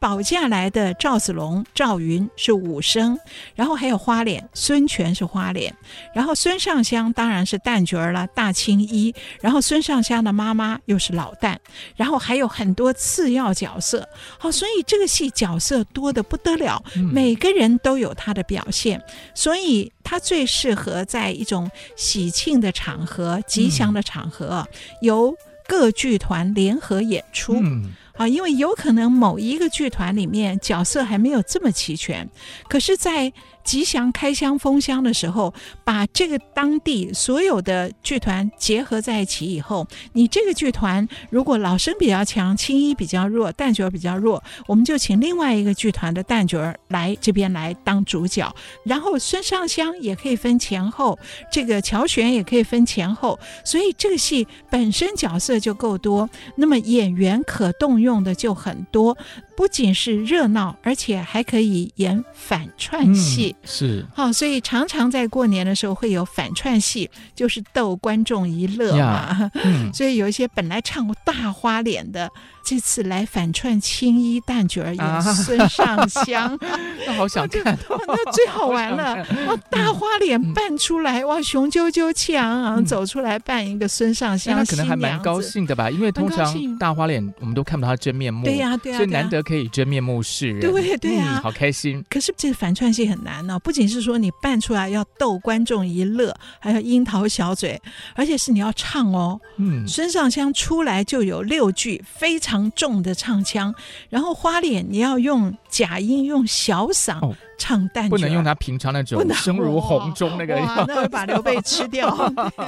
[0.00, 3.18] 保驾来的赵子龙、赵云是武生，
[3.54, 5.74] 然后还有花脸孙权是花脸，
[6.14, 11.56] 然后孙尚香当然是旦角儿了，大青衣，然后孙尚香的妈妈又是老旦，
[11.96, 14.08] 然后还有很多次要角色，
[14.38, 16.82] 好，所以这个戏角色多得不得了，
[17.12, 19.02] 每个人都有他的表现，
[19.34, 24.66] 所以他最适合在一种喜庆的场合、吉祥的场合，
[25.02, 25.36] 由
[25.68, 27.60] 各剧团联合演出。
[27.62, 32.28] 嗯啊，因为有可能某一个剧团里面角色还没有这么齐全，
[32.68, 33.32] 可是，在
[33.68, 35.52] 吉祥开箱封箱的时候，
[35.84, 48.50] 把这个当地所有的剧团结合在一起以后，你这个剧团如果老生比较强，青衣比较弱，旦角比较弱，我们就请另外一个剧团的旦角来这边来当主角，
[48.84, 51.18] 然后孙尚香也可以分前后，
[51.52, 59.14] 这个乔玄也可以分前后，所以这个戏本身角色就够多，那么演员可动用的就很多。
[59.54, 64.04] 不仅是热闹，而且还可以演反串戏，是。
[64.14, 69.50] 好、哦，所以常常在过年的时候会有反串戏，就是逗观众一乐嘛。
[69.64, 72.28] 嗯、所以有一些本来唱过大花脸的。
[72.64, 76.58] 这次来反串青衣旦角儿演孙尚香，
[77.06, 79.16] 那好想 看，那最好玩了。
[79.46, 85.90] 哇，大花脸扮出来，哇，雄赳赳气昂昂走出来扮一个孙尚香，那可能还蛮高兴的吧？
[85.90, 92.04] 因为通常大花脸我们都看不到他真面目，对呀对呀，所以难得可以真面目示人，对对呀，好开心。
[92.10, 97.82] 可是这反串戏很难呢，不仅是说你扮出来要逗观众一乐，还有樱桃小嘴，
[98.14, 99.40] 而且是你要唱哦。
[99.56, 102.70] 嗯，孙尚香出来就有六句非常。
[102.76, 103.74] 重的唱腔，
[104.10, 110.54] 然后花脸你要用假音，用小嗓唱旦，不能用他平常那种声如洪钟那个，
[110.86, 112.14] 那会把刘备吃掉。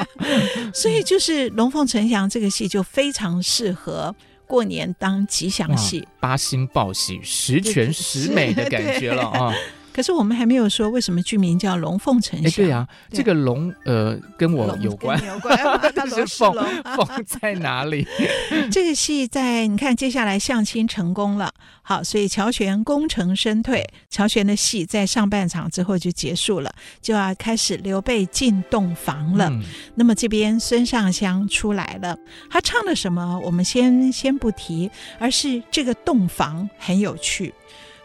[0.72, 4.14] 所以就是《龙凤呈祥》这个戏就非常适合
[4.46, 9.54] 过年当吉祥戏，八星报喜、十全十美的感觉了 啊。
[9.92, 12.52] 可是我们还没有说为什么剧名叫龙凤呈祥。
[12.52, 15.58] 对呀、啊，这个龙呃跟我有关，有关。
[15.94, 16.52] 但 是凤
[16.96, 18.06] 凤在哪里？
[18.70, 29.48] 这个戏在你看，接下来相亲成功了，好，所以乔玄功成身退，乔玄的戏在上半场之后就结束了，就要开始刘备进洞房了。
[29.50, 29.62] 嗯、
[29.94, 32.16] 那么这边孙尚香出来了，
[32.48, 33.40] 他唱的什么？
[33.44, 37.52] 我们先先不提，而是这个洞房很有趣。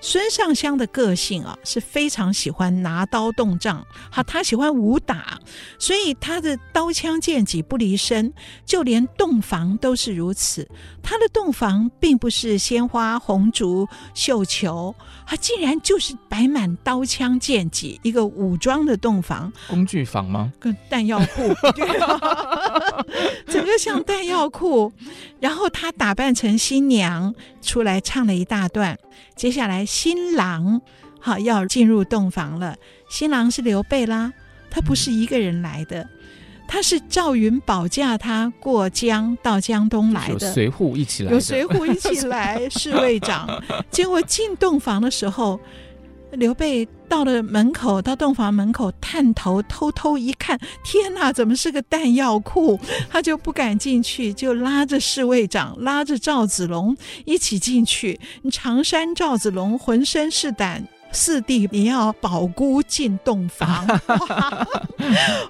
[0.07, 5.39] 孙尚香的个性啊，是非常喜欢拿刀动杖，好，他喜欢武打，
[5.79, 8.31] 所以他的刀枪剑戟不离身，
[8.67, 10.69] 就连洞房都是如此。
[11.01, 14.93] 他的洞房并不是鲜花红烛绣球，
[15.25, 20.51] 他竟然就是摆满刀枪剑戟，一个武装的洞房，工具房吗？
[20.59, 21.53] 跟弹药库，
[23.47, 24.91] 整个像弹药库。
[25.39, 28.97] 然后他打扮成新娘出来唱了一大段，
[29.35, 29.85] 接下来。
[29.85, 30.81] 新郎，
[31.19, 32.75] 好，要进入洞房了。
[33.09, 34.33] 新郎是刘备啦，
[34.69, 36.07] 他不是一个人来的，
[36.67, 43.61] 他是赵云保驾他过江到江东来的，随扈一起来，有随扈一起来，侍卫长。
[43.89, 45.59] 结果进洞房的时候。
[46.31, 52.77] 刘备到了门口，到洞房门口探头偷偷一看，天哪，怎么是个弹药库？
[53.09, 58.19] 他就不敢进去，就拉着侍卫长，拉着赵子龙一起进去。
[58.51, 63.87] 常山赵子龙浑身是胆，四弟你要保孤进洞房。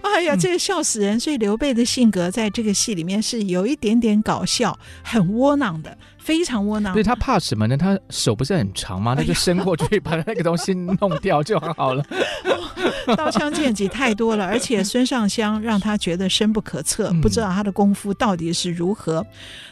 [0.02, 1.20] 哎呀，这个笑死人！
[1.20, 5.98] 所以刘备的性格在这个戏里面是有一点点搞笑，很窝囊的。
[6.18, 7.78] 非常窝囊，对他怕什么呢？
[7.78, 9.14] 他手不是很长吗？
[9.14, 12.04] 他就伸过去把那个东西弄掉就好了。
[13.16, 19.24] 刀枪剑戟太多了，而且孙尚香让他觉得深不可测，不知道他的功夫到底是如何。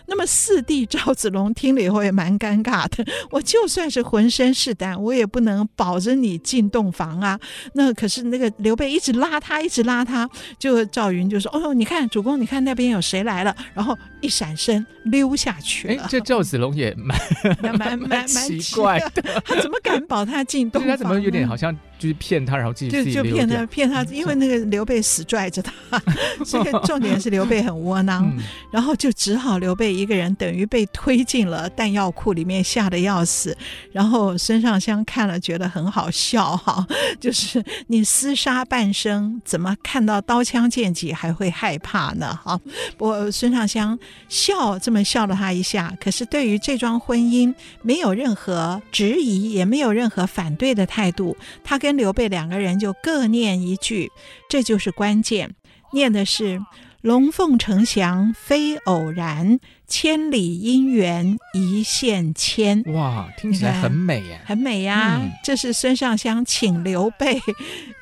[0.04, 3.06] 嗯、那么四弟赵子龙听了以后也蛮尴尬的。
[3.32, 7.39] 我就算是浑身是胆，我也不能保着你进洞房啊。
[7.74, 16.04] 那可是那个刘备一直拉他，一直拉他，就赵云就说：“哦，你看主公，你看那边有谁来了？”然后一闪身溜下去了。
[16.04, 17.18] 哎，这赵子龙也蛮
[17.78, 20.89] 蛮蛮蛮奇怪的，他怎么敢保他进 洞房？
[20.89, 25.72] 他怎么有点好像就是骗他，然后自己就就骗他骗他，因为那个刘备死拽着他，
[26.46, 33.56] 这个重点是刘备很窝囊，嗯、然后就只好刘备一个人等于被推进了弹药库里面，吓得要死。
[33.94, 36.86] 然后孙尚香看了觉得很好笑哈，
[37.22, 42.38] 就是你厮杀半生，怎么看到刀枪剑戟还会害怕呢？
[42.44, 42.60] 哈，
[42.98, 54.12] 不过孙尚香笑这么笑了他一下，可是对于这桩婚姻没有任何质疑，也没有任何反对的态度，他跟刘备两个人就各念一句，
[54.49, 55.56] 这就是关键。
[55.91, 56.60] 念的是
[57.01, 62.82] “龙凤呈祥非偶然，千里姻缘一线牵”。
[62.93, 65.19] 哇，听起来很美耶，很美呀！
[65.21, 67.39] 嗯、这是孙尚香请刘备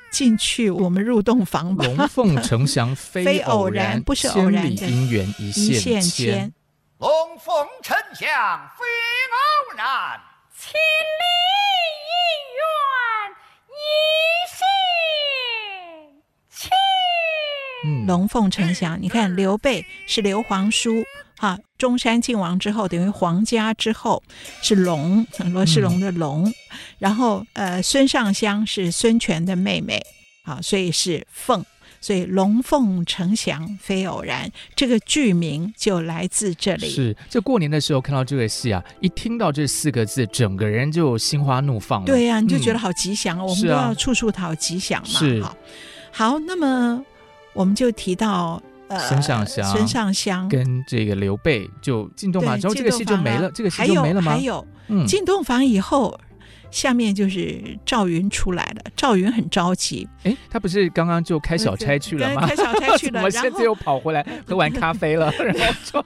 [0.10, 1.84] 进去，我们入洞房吧。
[1.84, 6.54] 龙凤呈祥非偶然，不是偶然，千里姻缘一线牵。
[7.00, 8.86] 龙凤呈祥非
[9.34, 10.22] 偶然，
[10.56, 11.24] 千里
[12.08, 12.16] 姻
[12.56, 13.01] 缘。
[17.84, 21.04] 嗯，龙凤呈祥，你看刘备是刘皇叔，
[21.40, 24.22] 哈，中山靖王之后等于皇家之后
[24.62, 26.54] 是龙，罗世龙的龙，嗯、
[27.00, 30.00] 然后呃孙尚香是孙权的妹妹，
[30.46, 31.66] 好，所以是凤。
[32.02, 36.90] 所以龙凤呈祥非偶然，这个剧名就来自这里。
[36.90, 42.08] 是，就过年的时候看到这个戏啊，一听到这四个字，整个人就心花怒放了。
[42.08, 45.08] 对呀、啊，你就觉得好吉祥，嗯、我们都要处处讨吉祥嘛。
[45.08, 45.56] 是好，
[46.12, 47.06] 好，那么
[47.54, 54.32] 我们就提到呃，孙尚香，孙尚香跟这个刘备就进洞房之后，这个戏就没了，这个戏就没了吗？
[54.32, 56.20] 还有，嗯，进洞房以后。
[56.72, 60.08] 下面就是赵云出来了，赵云很着急。
[60.24, 62.48] 哎，他不是刚刚就开小差去了吗？
[62.48, 65.32] 开小差去了， 我现在又跑回来喝完咖啡了。
[65.34, 66.06] 然后说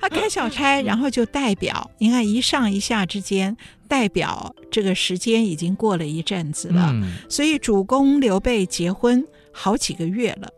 [0.00, 3.56] 他开小差，然后就代表，你看一上一下之间，
[3.88, 6.90] 代表这个时间已经过了一阵子了。
[6.92, 10.48] 嗯、所以主公刘备结婚好几个月了，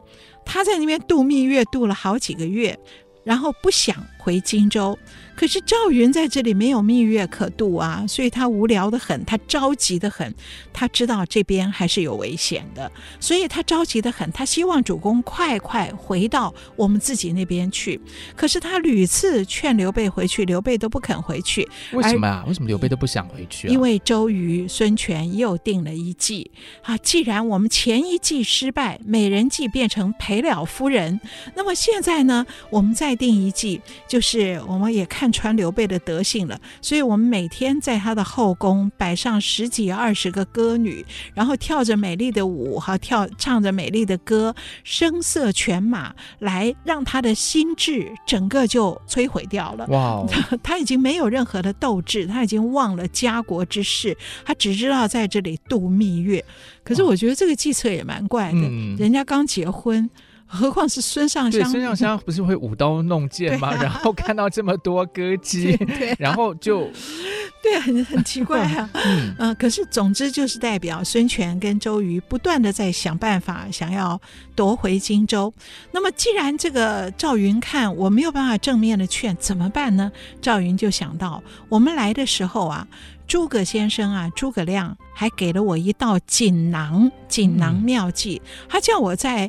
[0.44, 2.78] 他在那边度蜜月度了好几个月，
[3.24, 4.98] 然后不想回荆州。
[5.40, 10.34] 可是赵云在这里没有蜜月可度啊，所以他无聊的很，他着急的很，
[10.70, 17.98] 他知道这边还是有危险的，所以他着急的很，他希望主公快快回到我们自己那边去。
[18.36, 21.66] 可是他屡次劝刘备回去，刘备都不肯回去。
[21.92, 22.44] 为什么啊？
[22.46, 23.70] 为什么刘备都不想回去啊？
[23.70, 26.50] 因为周瑜、孙权又定了一计
[26.82, 26.98] 啊！
[26.98, 31.18] 既然我们前一计失败，美人计变成赔了夫人，
[31.54, 35.29] 那么现在呢，我们再定一计，就是我们也看。
[35.30, 36.60] 贯穿刘备的德性了。
[36.82, 49.86] 所以我们每天在他的后宫摆上十几二十个歌女，然后跳着美丽的舞，哈，跳唱着美丽的歌，声色犬马，来让他的心智整个就摧毁掉了。
[49.88, 50.30] 哇 Wow，
[50.62, 56.44] 他已经没有任何的斗志，他已经忘了家国之事，他只知道在这里度蜜月。
[56.82, 60.08] 可是我觉得这个计策也蛮怪的，嗯、人家刚结婚。
[60.52, 63.68] 何况是孙尚香，孙尚香不是会舞刀弄剑吗？
[63.68, 65.74] 啊、然后看到这么多歌姬，
[66.10, 66.90] 啊、然后就
[67.62, 68.90] 对、啊，很很奇怪啊。
[68.94, 74.20] 嗯、呃，可是总之就是代表孙权跟周瑜不断的在想办法，想要
[74.56, 75.52] 夺回荆州。
[75.92, 80.10] 那么既然这个赵云看我没有办法正面的劝，怎么办呢？
[80.42, 82.88] 赵云就想到，我们来的时候啊，
[83.28, 89.48] 诸葛先生啊，诸葛亮还给了我一道锦囊，锦囊妙计，嗯、他叫我在。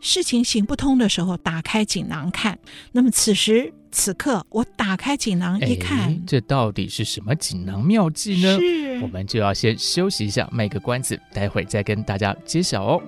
[0.00, 2.58] 事情行不通的时候，打开锦囊看。
[2.92, 8.58] 那么此时此刻，我打开锦囊一看，这到底是什么锦囊妙计呢？
[9.02, 13.02] 我们就要先休息一下，卖个关子，待会儿再跟大家揭晓哦。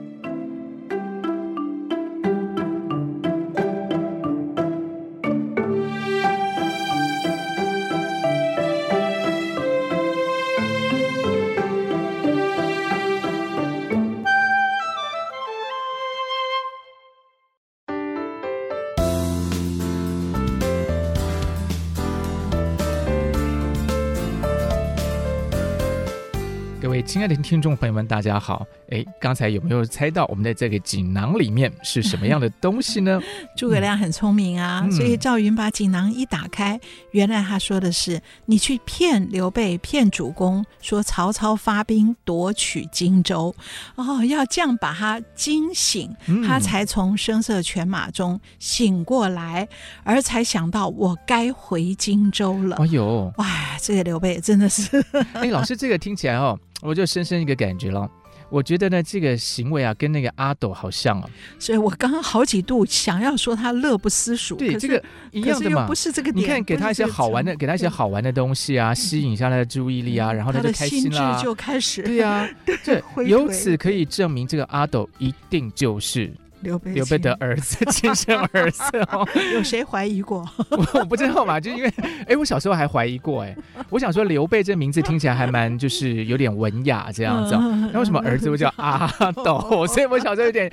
[27.20, 28.66] 亲爱的听众朋友们，大家好！
[28.88, 33.20] 哎，刚才有没有猜到我们的这个锦囊里面是什么样的东西呢？
[33.54, 43.54] 诸葛亮很聪明啊，嗯、所以赵云把锦囊一打开，原来他说的是你去骗刘备、骗主公，说曹操发兵夺取荆州，
[43.96, 46.10] 哦，要这样把他惊醒，
[46.46, 49.68] 他才从声色犬马中醒过来，
[50.04, 52.76] 而才想到我该回荆州了。
[52.76, 53.46] 哎呦，哇，
[53.78, 55.04] 这个刘备真的是，
[55.34, 56.58] 哎，老师，这个听起来哦。
[56.82, 58.10] 我就深深一个感觉了，
[58.48, 61.28] 我觉得呢，这个行为啊，跟那个阿斗好像啊，
[61.58, 72.48] 所以我刚刚好几度想要说他乐不思蜀，对，这个一样的嘛，不是这个点，你看给他一些好玩的，给他一些好玩的东西啊，吸引一下他的注意力啊，然后他就开心了，就开始， 对呀，
[72.82, 76.32] 这由此可以证明这个阿斗一定就是。
[76.62, 78.82] 刘备，刘备的儿子，亲生儿子
[79.12, 79.26] 哦。
[79.54, 80.46] 有谁怀疑过？
[80.70, 81.92] 我 我不知道嘛，就因为，
[82.26, 83.56] 哎，我小时候还怀疑过，哎，
[83.88, 87.54] 我想说刘备这名字听起来还蛮就是有点文雅这样子，
[87.92, 89.06] 那为什么儿子会叫阿
[89.44, 89.86] 斗？
[89.88, 90.70] 所以我小时候有点，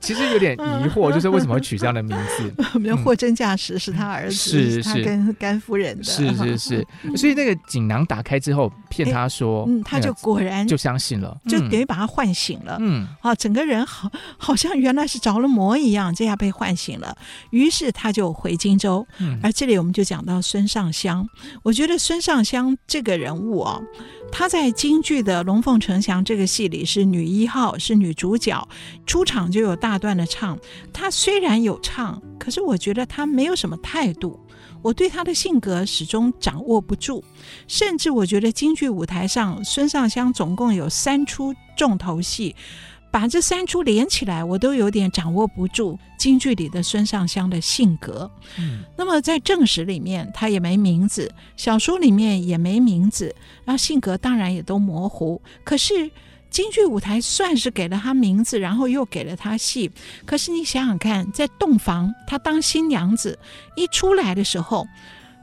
[0.00, 2.78] 其实有点疑惑，就是为什么会取这样的名字？
[2.78, 6.86] 没有货真价实是他儿子，是是跟甘夫人的，是是是。
[7.16, 15.20] 所以那个锦囊打开之后，骗他说，嗯，他就果然就相信了，就等于把他唤醒了，嗯，啊，整个人好好像原来是。
[15.26, 17.18] 着了魔一样，这下被唤醒了，
[17.50, 19.04] 于是他就回荆州。
[19.18, 21.28] 嗯、而这里我们就讲到孙尚香，
[21.64, 23.82] 我觉得孙尚香这个人物哦，
[24.30, 28.68] 她在京剧的《龙凤呈祥》这个戏里是女一号，是女主角，
[29.04, 30.56] 出场就有大段的唱。
[30.92, 34.38] 她虽然有唱，可是我觉得她没有什么态度，
[34.80, 37.24] 我对她的性格始终掌握不住。
[37.66, 42.54] 甚至我觉得京剧舞台上，孙尚香总共有三出重头戏。
[43.16, 48.30] 把这三出连起来，我都有点掌握不住京剧里的孙尚香的性格。
[48.58, 55.40] 嗯，那么在正史里面，他也没名字；小说里面也没名字，然后性格当然也都模糊。
[55.64, 56.10] 可是
[56.50, 59.90] 京剧舞台算是给了他名字，然后又给了他戏。
[60.26, 63.38] 可是你想想看，在洞房，她当新娘子
[63.76, 64.86] 一出来的时候，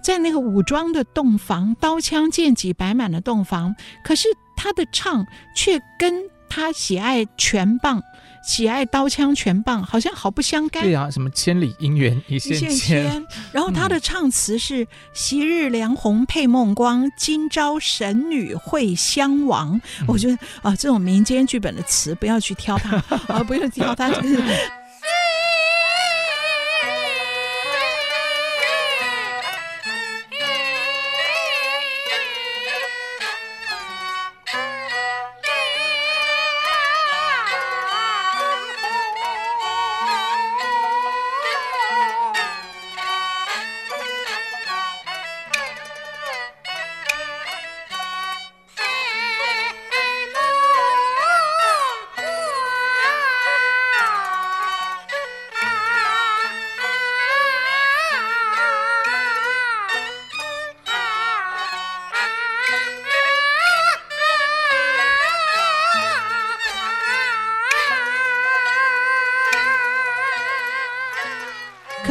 [0.04, 6.32] 在那个武装的洞房，刀枪剑戟摆满了洞房，可是她的唱却跟。
[6.56, 8.04] 他喜爱拳棒，
[8.44, 10.84] 喜爱刀枪拳棒，好像毫不相干。
[10.84, 13.26] 对啊，什么千里姻缘一线牵。
[13.52, 19.82] 然后他的唱词是“昔日梁红配梦光，今朝神女会襄王”。
[20.02, 22.98] 嗯、我觉得啊，这种民间剧本的词不要去挑它，
[23.34, 24.12] 啊，不用挑它。
[24.12, 24.36] 就是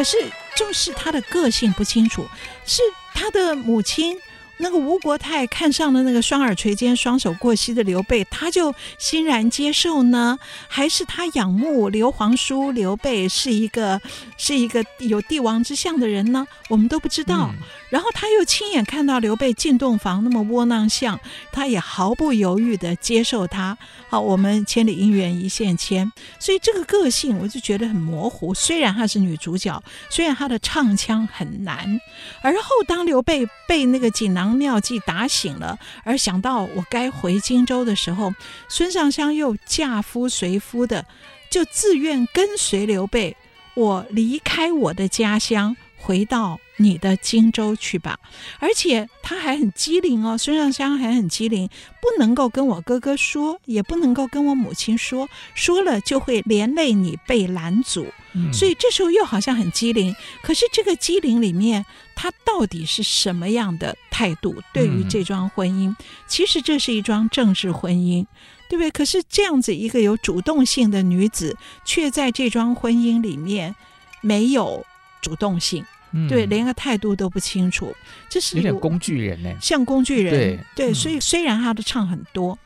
[0.03, 0.17] 可是，
[0.57, 2.27] 就是他的个性不清楚，
[2.67, 2.83] 是
[3.15, 4.19] 他的母亲。
[4.59, 10.39] 那个吴国太看上了那个双耳垂肩、双手过膝的刘备，他就欣然接受呢？
[10.69, 14.01] 还是他仰慕刘皇叔刘备是一个
[14.37, 16.47] 是一个有帝王之相的人呢？
[16.69, 17.51] 我们都不知道。
[17.53, 17.59] 嗯、
[17.91, 21.19] 然后他又亲眼看到刘备进洞房那么窝囊相，
[21.51, 23.77] 他也毫不犹豫地接受他。
[24.09, 28.55] 好，我们千里姻缘一线牵，所以这个个性我就觉得很模糊。
[28.55, 32.01] 虽然她是女主角，虽然她的唱腔很难，
[32.43, 34.42] 而后当刘备被那个锦囊。
[34.49, 38.35] 妙计打醒了，而想到我该回荆州的时候，
[38.69, 41.05] 孙尚香又嫁夫随夫的，
[41.51, 43.37] 就自愿跟随刘备，
[43.75, 48.19] 我离开我的家乡，回到你的荆州去吧。
[48.59, 51.69] 而且他还很机灵哦，孙尚香还很机灵，
[52.01, 58.07] 不能够跟我哥哥说，也不能够跟我母亲说，说了就会连累你被拦阻。
[58.51, 61.85] 所以这时候又好像很机灵，可是这个机灵里面，
[62.15, 64.55] 他到底是什么样的态度？
[64.73, 65.95] 对于这桩婚姻，
[66.27, 68.27] 其实这是一桩政治婚姻，
[68.69, 68.91] 对不对？
[68.91, 73.75] 可是这样子一个有主动性的女子，却在这桩婚姻里面
[74.21, 74.85] 没有
[75.21, 75.85] 主动性。
[76.29, 77.91] 对，连个态度都不清楚，
[78.29, 80.31] 这是有点工具人呢，像工具人。
[80.31, 82.59] 对对，嗯、所以虽然他的唱很多，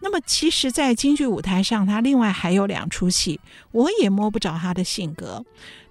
[0.00, 3.40] 那么其实，在京剧舞台上，他另外还有两出戏，
[3.70, 5.42] 我也摸不着他的性格。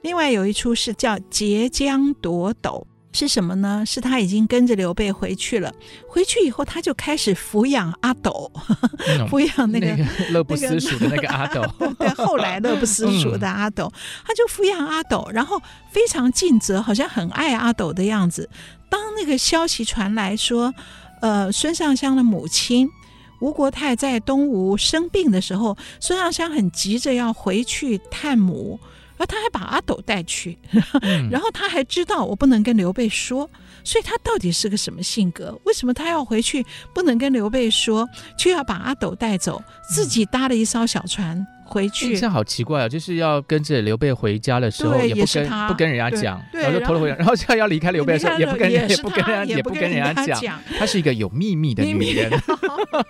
[0.04, 2.86] 另外有一出是叫《截江夺斗》。
[3.28, 3.84] 是什么呢？
[3.86, 5.74] 是他已经跟着刘备回去了。
[6.08, 8.50] 回去以后，他就开始抚养阿斗，
[9.30, 9.88] 抚养那个
[10.30, 11.62] 乐不思蜀的那个阿斗。
[12.00, 13.92] 对，后来乐不思蜀的阿斗，
[14.26, 15.62] 他就抚养阿斗，然后
[15.92, 18.50] 非常尽责，好像很爱阿斗的样子。
[18.90, 20.74] 当那个消息传来说，
[21.22, 22.90] 呃，孙尚香的母亲
[23.42, 28.80] 吴国太在东吴生病的时候，孙尚香很急着要回去探母。
[29.20, 30.58] 而他还把阿斗带去，
[31.30, 33.48] 然后他还知道我不能跟刘备说，
[33.84, 35.56] 所以他到底是个什么性格？
[35.66, 36.66] 为什么他要回去
[36.96, 38.08] 不能跟刘备说，
[38.38, 42.18] 却要把阿斗带走，自己搭了一艘小船回去？
[42.18, 42.88] 这好奇怪啊！
[42.88, 52.32] 就是要跟着刘备回家的时候，也不跟不跟人家讲，然后就偷偷回家，然后现在要离开刘备的时候，也不跟也不跟人家也不跟人家讲，她是一个有秘密的女人，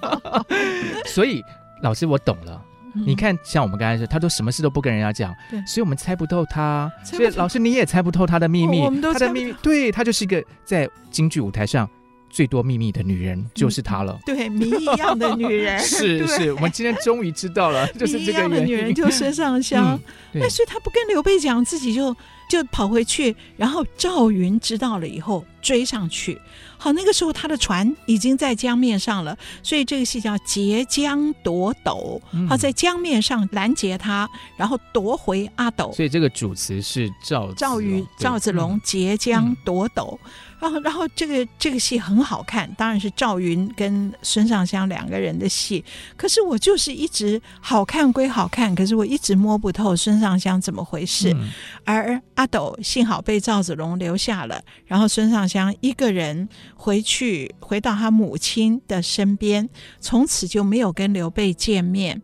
[1.05, 1.43] 所以
[1.83, 2.65] 老师我懂了。
[3.05, 6.91] 你看，像我们刚才说，他都什么事都不跟人家讲，对，所以我们猜不透他。
[7.03, 11.89] 所以老师你也猜不透他的秘密，他的秘密，对，他就是一个在京剧舞台上
[12.29, 14.19] 最多秘密的女人，就是她了。
[14.25, 19.99] 对，谜一样的女人， 是是，我们今天终于知道了， 就是这个女人就孙尚香，
[20.33, 22.15] 那所以她不跟刘备讲，自己就
[22.49, 26.39] 就跑回去，然后赵云知道了以后追上去。
[26.77, 32.21] 好，那个时候他的船已经在江面上了，所以这个戏叫截江夺斗。
[32.47, 35.91] 好，在江面上拦截他，然后夺回阿斗。
[35.91, 40.17] 所以这个主词是赵赵云赵子龙截江夺斗。
[40.59, 45.83] 然后，然后这个这个戏很好看，当然是赵云跟孙尚香两个人的戏。
[46.15, 51.33] 可是我就是一直好看归好看，可是我一直摸不透孙尚香怎么回事。
[51.33, 51.49] 嗯、
[51.85, 56.47] 而阿斗幸好被赵子龙留下了，然后孙尚香一个人。
[56.75, 62.21] 回去，回到他母亲的身边，从此就没有跟刘备见面。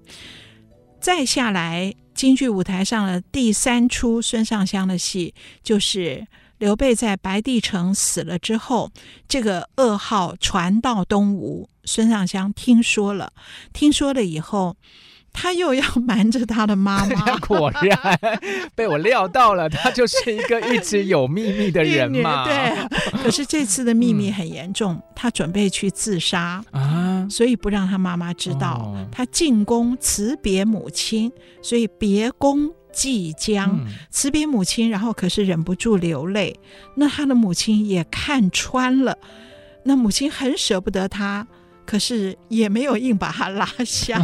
[0.99, 6.25] 再下来，京剧舞台上的第三出孙尚香的戏，就是
[6.57, 8.91] 刘备在白帝城死了之后，
[9.27, 13.33] 这个噩耗传到东吴，孙尚香听说了，
[13.73, 14.75] 听说了以后。
[15.37, 18.39] 他又要瞒着他的妈妈， 果然
[18.73, 22.45] 被我料到了，他就是一个一直有秘密的 人嘛。
[22.45, 22.87] 对，
[23.21, 28.93] 可是这次的秘密很严重，嗯、他准备去自杀啊，所以不让他妈妈知道。
[28.95, 31.29] 哦、他进宫辞别母亲，
[31.61, 36.57] 所以别宫即将辞别母亲，然后可是忍不住流泪。
[36.95, 39.15] 那他的母亲也看穿了，
[39.83, 41.45] 那母亲很舍不得他。
[41.85, 44.17] 可是也没有硬把他拉下，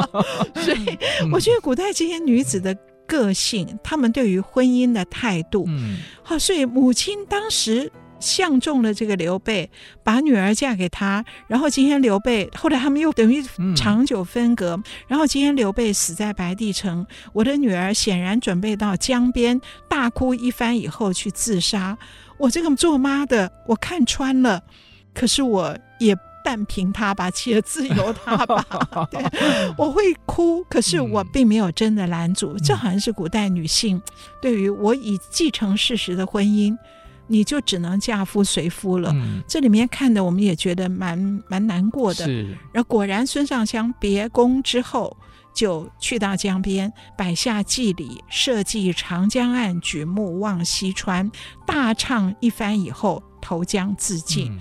[0.56, 0.98] 所以
[1.30, 2.74] 我觉得古代这些女子的
[3.06, 5.68] 个性，她们对于婚姻的态度，
[6.22, 9.70] 好，所以母亲当时相中了这个刘备，
[10.02, 13.42] 把女儿嫁给他，然后今天刘备后来他们又等于
[13.76, 21.96] 长久分隔，然后今天刘备死在白帝城，我的女儿显然准备到江边大哭一番以后去自杀，
[22.38, 24.62] 我这个做妈的我看穿了，
[25.12, 26.16] 可是我也。
[26.46, 28.62] 但凭他吧，且自由他吧。
[29.10, 29.18] 对，
[29.78, 32.52] 我会哭，可是我并没有真的拦阻。
[32.52, 33.98] 嗯、这好像是古代女性
[34.42, 36.76] 对于我已继承事实的婚姻，
[37.26, 39.10] 你就只能嫁夫随夫了。
[39.14, 41.18] 嗯、这里面看的我们也觉得蛮
[41.48, 42.24] 蛮难过的。
[42.24, 45.16] 是，然后果然孙尚香别宫之后，
[45.54, 51.30] 就去到江边，摆下祭礼，设计长江岸，举目望西川，
[51.66, 53.22] 大唱一番以后。
[53.46, 54.50] 投江自尽。
[54.52, 54.58] 嗯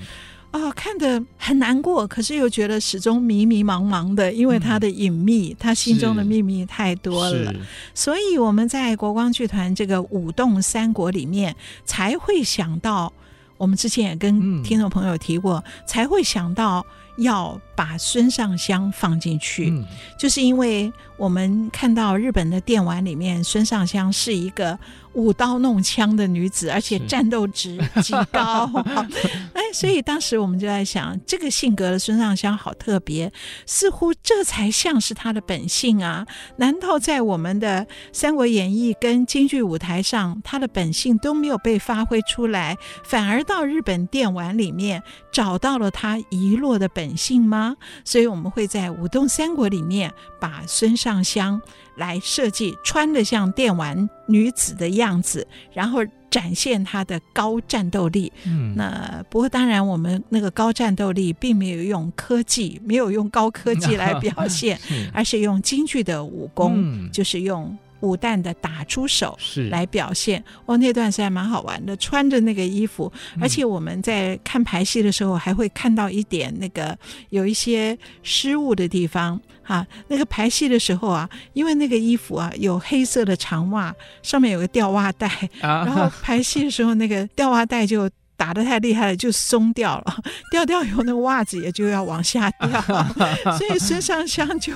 [0.54, 7.52] 啊、哦，看得很难过，可是又觉得始终迷迷茫茫的，因为他的隐秘，嗯、他心中的秘密太多了。
[7.96, 13.12] 所以我们在国光剧团这个舞动三国里面，才会想到，
[13.58, 16.86] 我们之前也跟听众朋友提过，嗯、才会想到
[17.18, 19.86] 要把孙尚香放进去，嗯、
[20.18, 24.78] 就是因为我们看到日本的电玩里面，孙尚香是一个。
[25.14, 28.68] 舞刀弄枪的女子，而且战斗值极高。
[29.54, 33.32] 哎，所以当时我们就在想，这个性格的孙尚香好特别，
[33.68, 36.26] 似乎这才像是她的本性啊！
[36.58, 47.63] 难道在我们的《三国演义》跟京剧舞台上，她的本性都没有被发挥出来，反而到日本电玩里面找到了她遗落的本性吗？
[48.04, 51.62] 所以我们会在《舞动三国》里面把孙尚香。
[51.96, 58.34] 来设计穿得像电玩女子的样子，然后展现她的高战斗力。
[58.48, 64.80] 嗯，那不过当然，我们那个高战斗力并没有用科技，没有用高科技来表现，
[65.14, 67.78] 而是用京剧的武功，就是用。
[68.04, 76.98] 武旦的打出手是来表现是哦，那段是还蛮好玩的，穿着那个衣服，嗯、而且我们在看排戏的时候还会看到一点那个
[77.30, 79.88] 有一些失误的地方哈、啊。
[80.10, 85.28] 那个排戏的时候啊，因为那个衣服啊有黑色的长袜，上面有个吊袜带，
[85.62, 88.10] 啊、然后排戏的时候那个吊袜带就。
[88.44, 90.18] 打的太厉害了，就松掉了，
[90.52, 92.82] 掉掉以后，那个袜子也就要往下掉，
[93.58, 94.74] 所以孙尚香就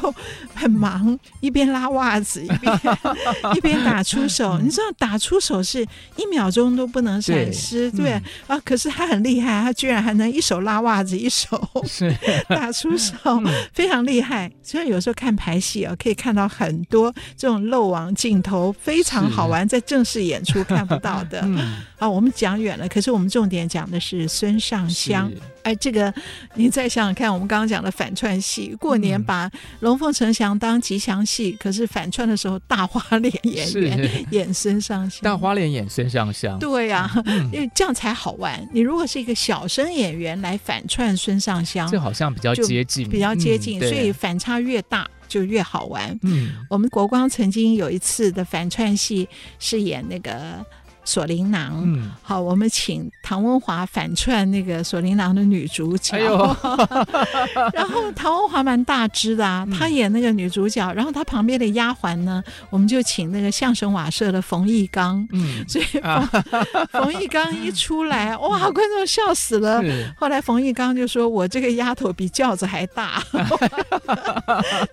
[0.56, 2.80] 很忙，一边拉袜子，一边
[3.56, 4.58] 一边打出手。
[4.60, 8.12] 你知道，打出手是一秒钟都不能闪失，对，
[8.48, 8.58] 啊。
[8.64, 12.16] 可是他很厉害，他居然还能一手拉袜子，一手是
[12.48, 13.14] 打出手，
[13.74, 14.50] 非常厉害。
[14.64, 21.46] 所以有时候看排戏啊，可以看到很多这种漏网镜头，非常好玩，在正式演出看不到的。
[21.98, 25.32] 啊，我们讲远了，可是我们重点讲的是孙尚香。
[25.64, 26.14] 哎，这个
[26.56, 29.50] 你再想想看，我们刚刚讲的反串戏，过年把
[29.82, 38.66] 龙凤呈祥当吉祥戏，嗯、可是反串的时候大花脸演员 演孙尚香，大花脸演孙尚香，对呀、啊，嗯、 因为这样才好玩。
[38.72, 46.18] 你如果是一个小生演员来反串孙尚香，这好像比较接近，比较接近，嗯、所以反差越大就越好玩。
[46.24, 49.28] 嗯，我们国光曾经有一次的反串戏
[49.60, 50.66] 是演那个。
[51.08, 56.56] 锁麟囊，嗯，好，我们请唐文华反串那个锁麟囊的女主角，哎、呦。
[57.74, 66.30] 然后唐文华蛮大只的啊，她演那个女主角，然后她旁边的丫鬟呢，我们就请那个相声瓦舍的冯一刚，嗯， 所以冯、啊、
[66.92, 69.82] 冯翊纲一出来， 哇，观众笑死了。
[70.18, 73.24] 后来冯一刚就说：“我这个丫头比轿子还大，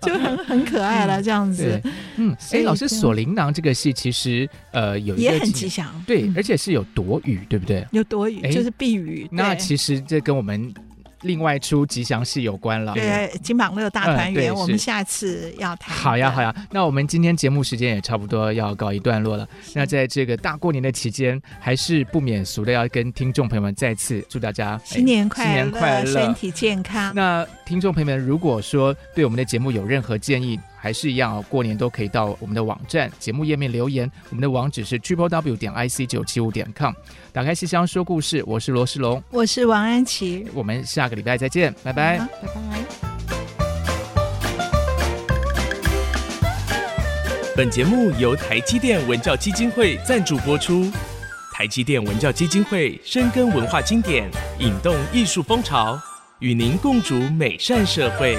[0.01, 1.81] 就很很可爱了，这样子。”
[2.15, 5.85] 嗯，哎，老师，锁麟囊这个戏其实呃有也很吉祥。
[6.05, 7.85] 对，而且是有躲雨，对不对？
[7.91, 9.27] 有躲雨，就是避雨。
[9.31, 10.73] 那其实这跟我们
[11.21, 12.93] 另外出吉祥戏有关了。
[12.93, 15.95] 对，金榜乐大团圆，我们下次要谈。
[15.95, 16.53] 好呀，好呀。
[16.71, 19.47] 那我们今天节目时间也差不多要告一段落了。
[19.73, 27.11] 那在这个大过年的期间，还是不免俗的要跟听众朋友们再次祝大家新年快乐，新年快乐，身体健康。
[27.15, 34.09] 那听众朋友们，如果说对我们的节目有任何建议，还是一样，过年都可以到我们的网站节目页面留言。
[34.29, 36.93] 我们的网址是 triple w 点 i c 九七五点 com。
[37.33, 42.61] 打开信箱说故事，我是罗世龙，我是王安琪，我们下个礼拜再见，拜拜，拜拜。
[47.55, 50.91] 本节目由台积电文教基金会赞助播出。
[51.51, 54.29] 台积电文教基金会深耕文化经典，
[54.59, 55.99] 引动艺术风潮，
[56.37, 58.37] 与您共筑美善社会。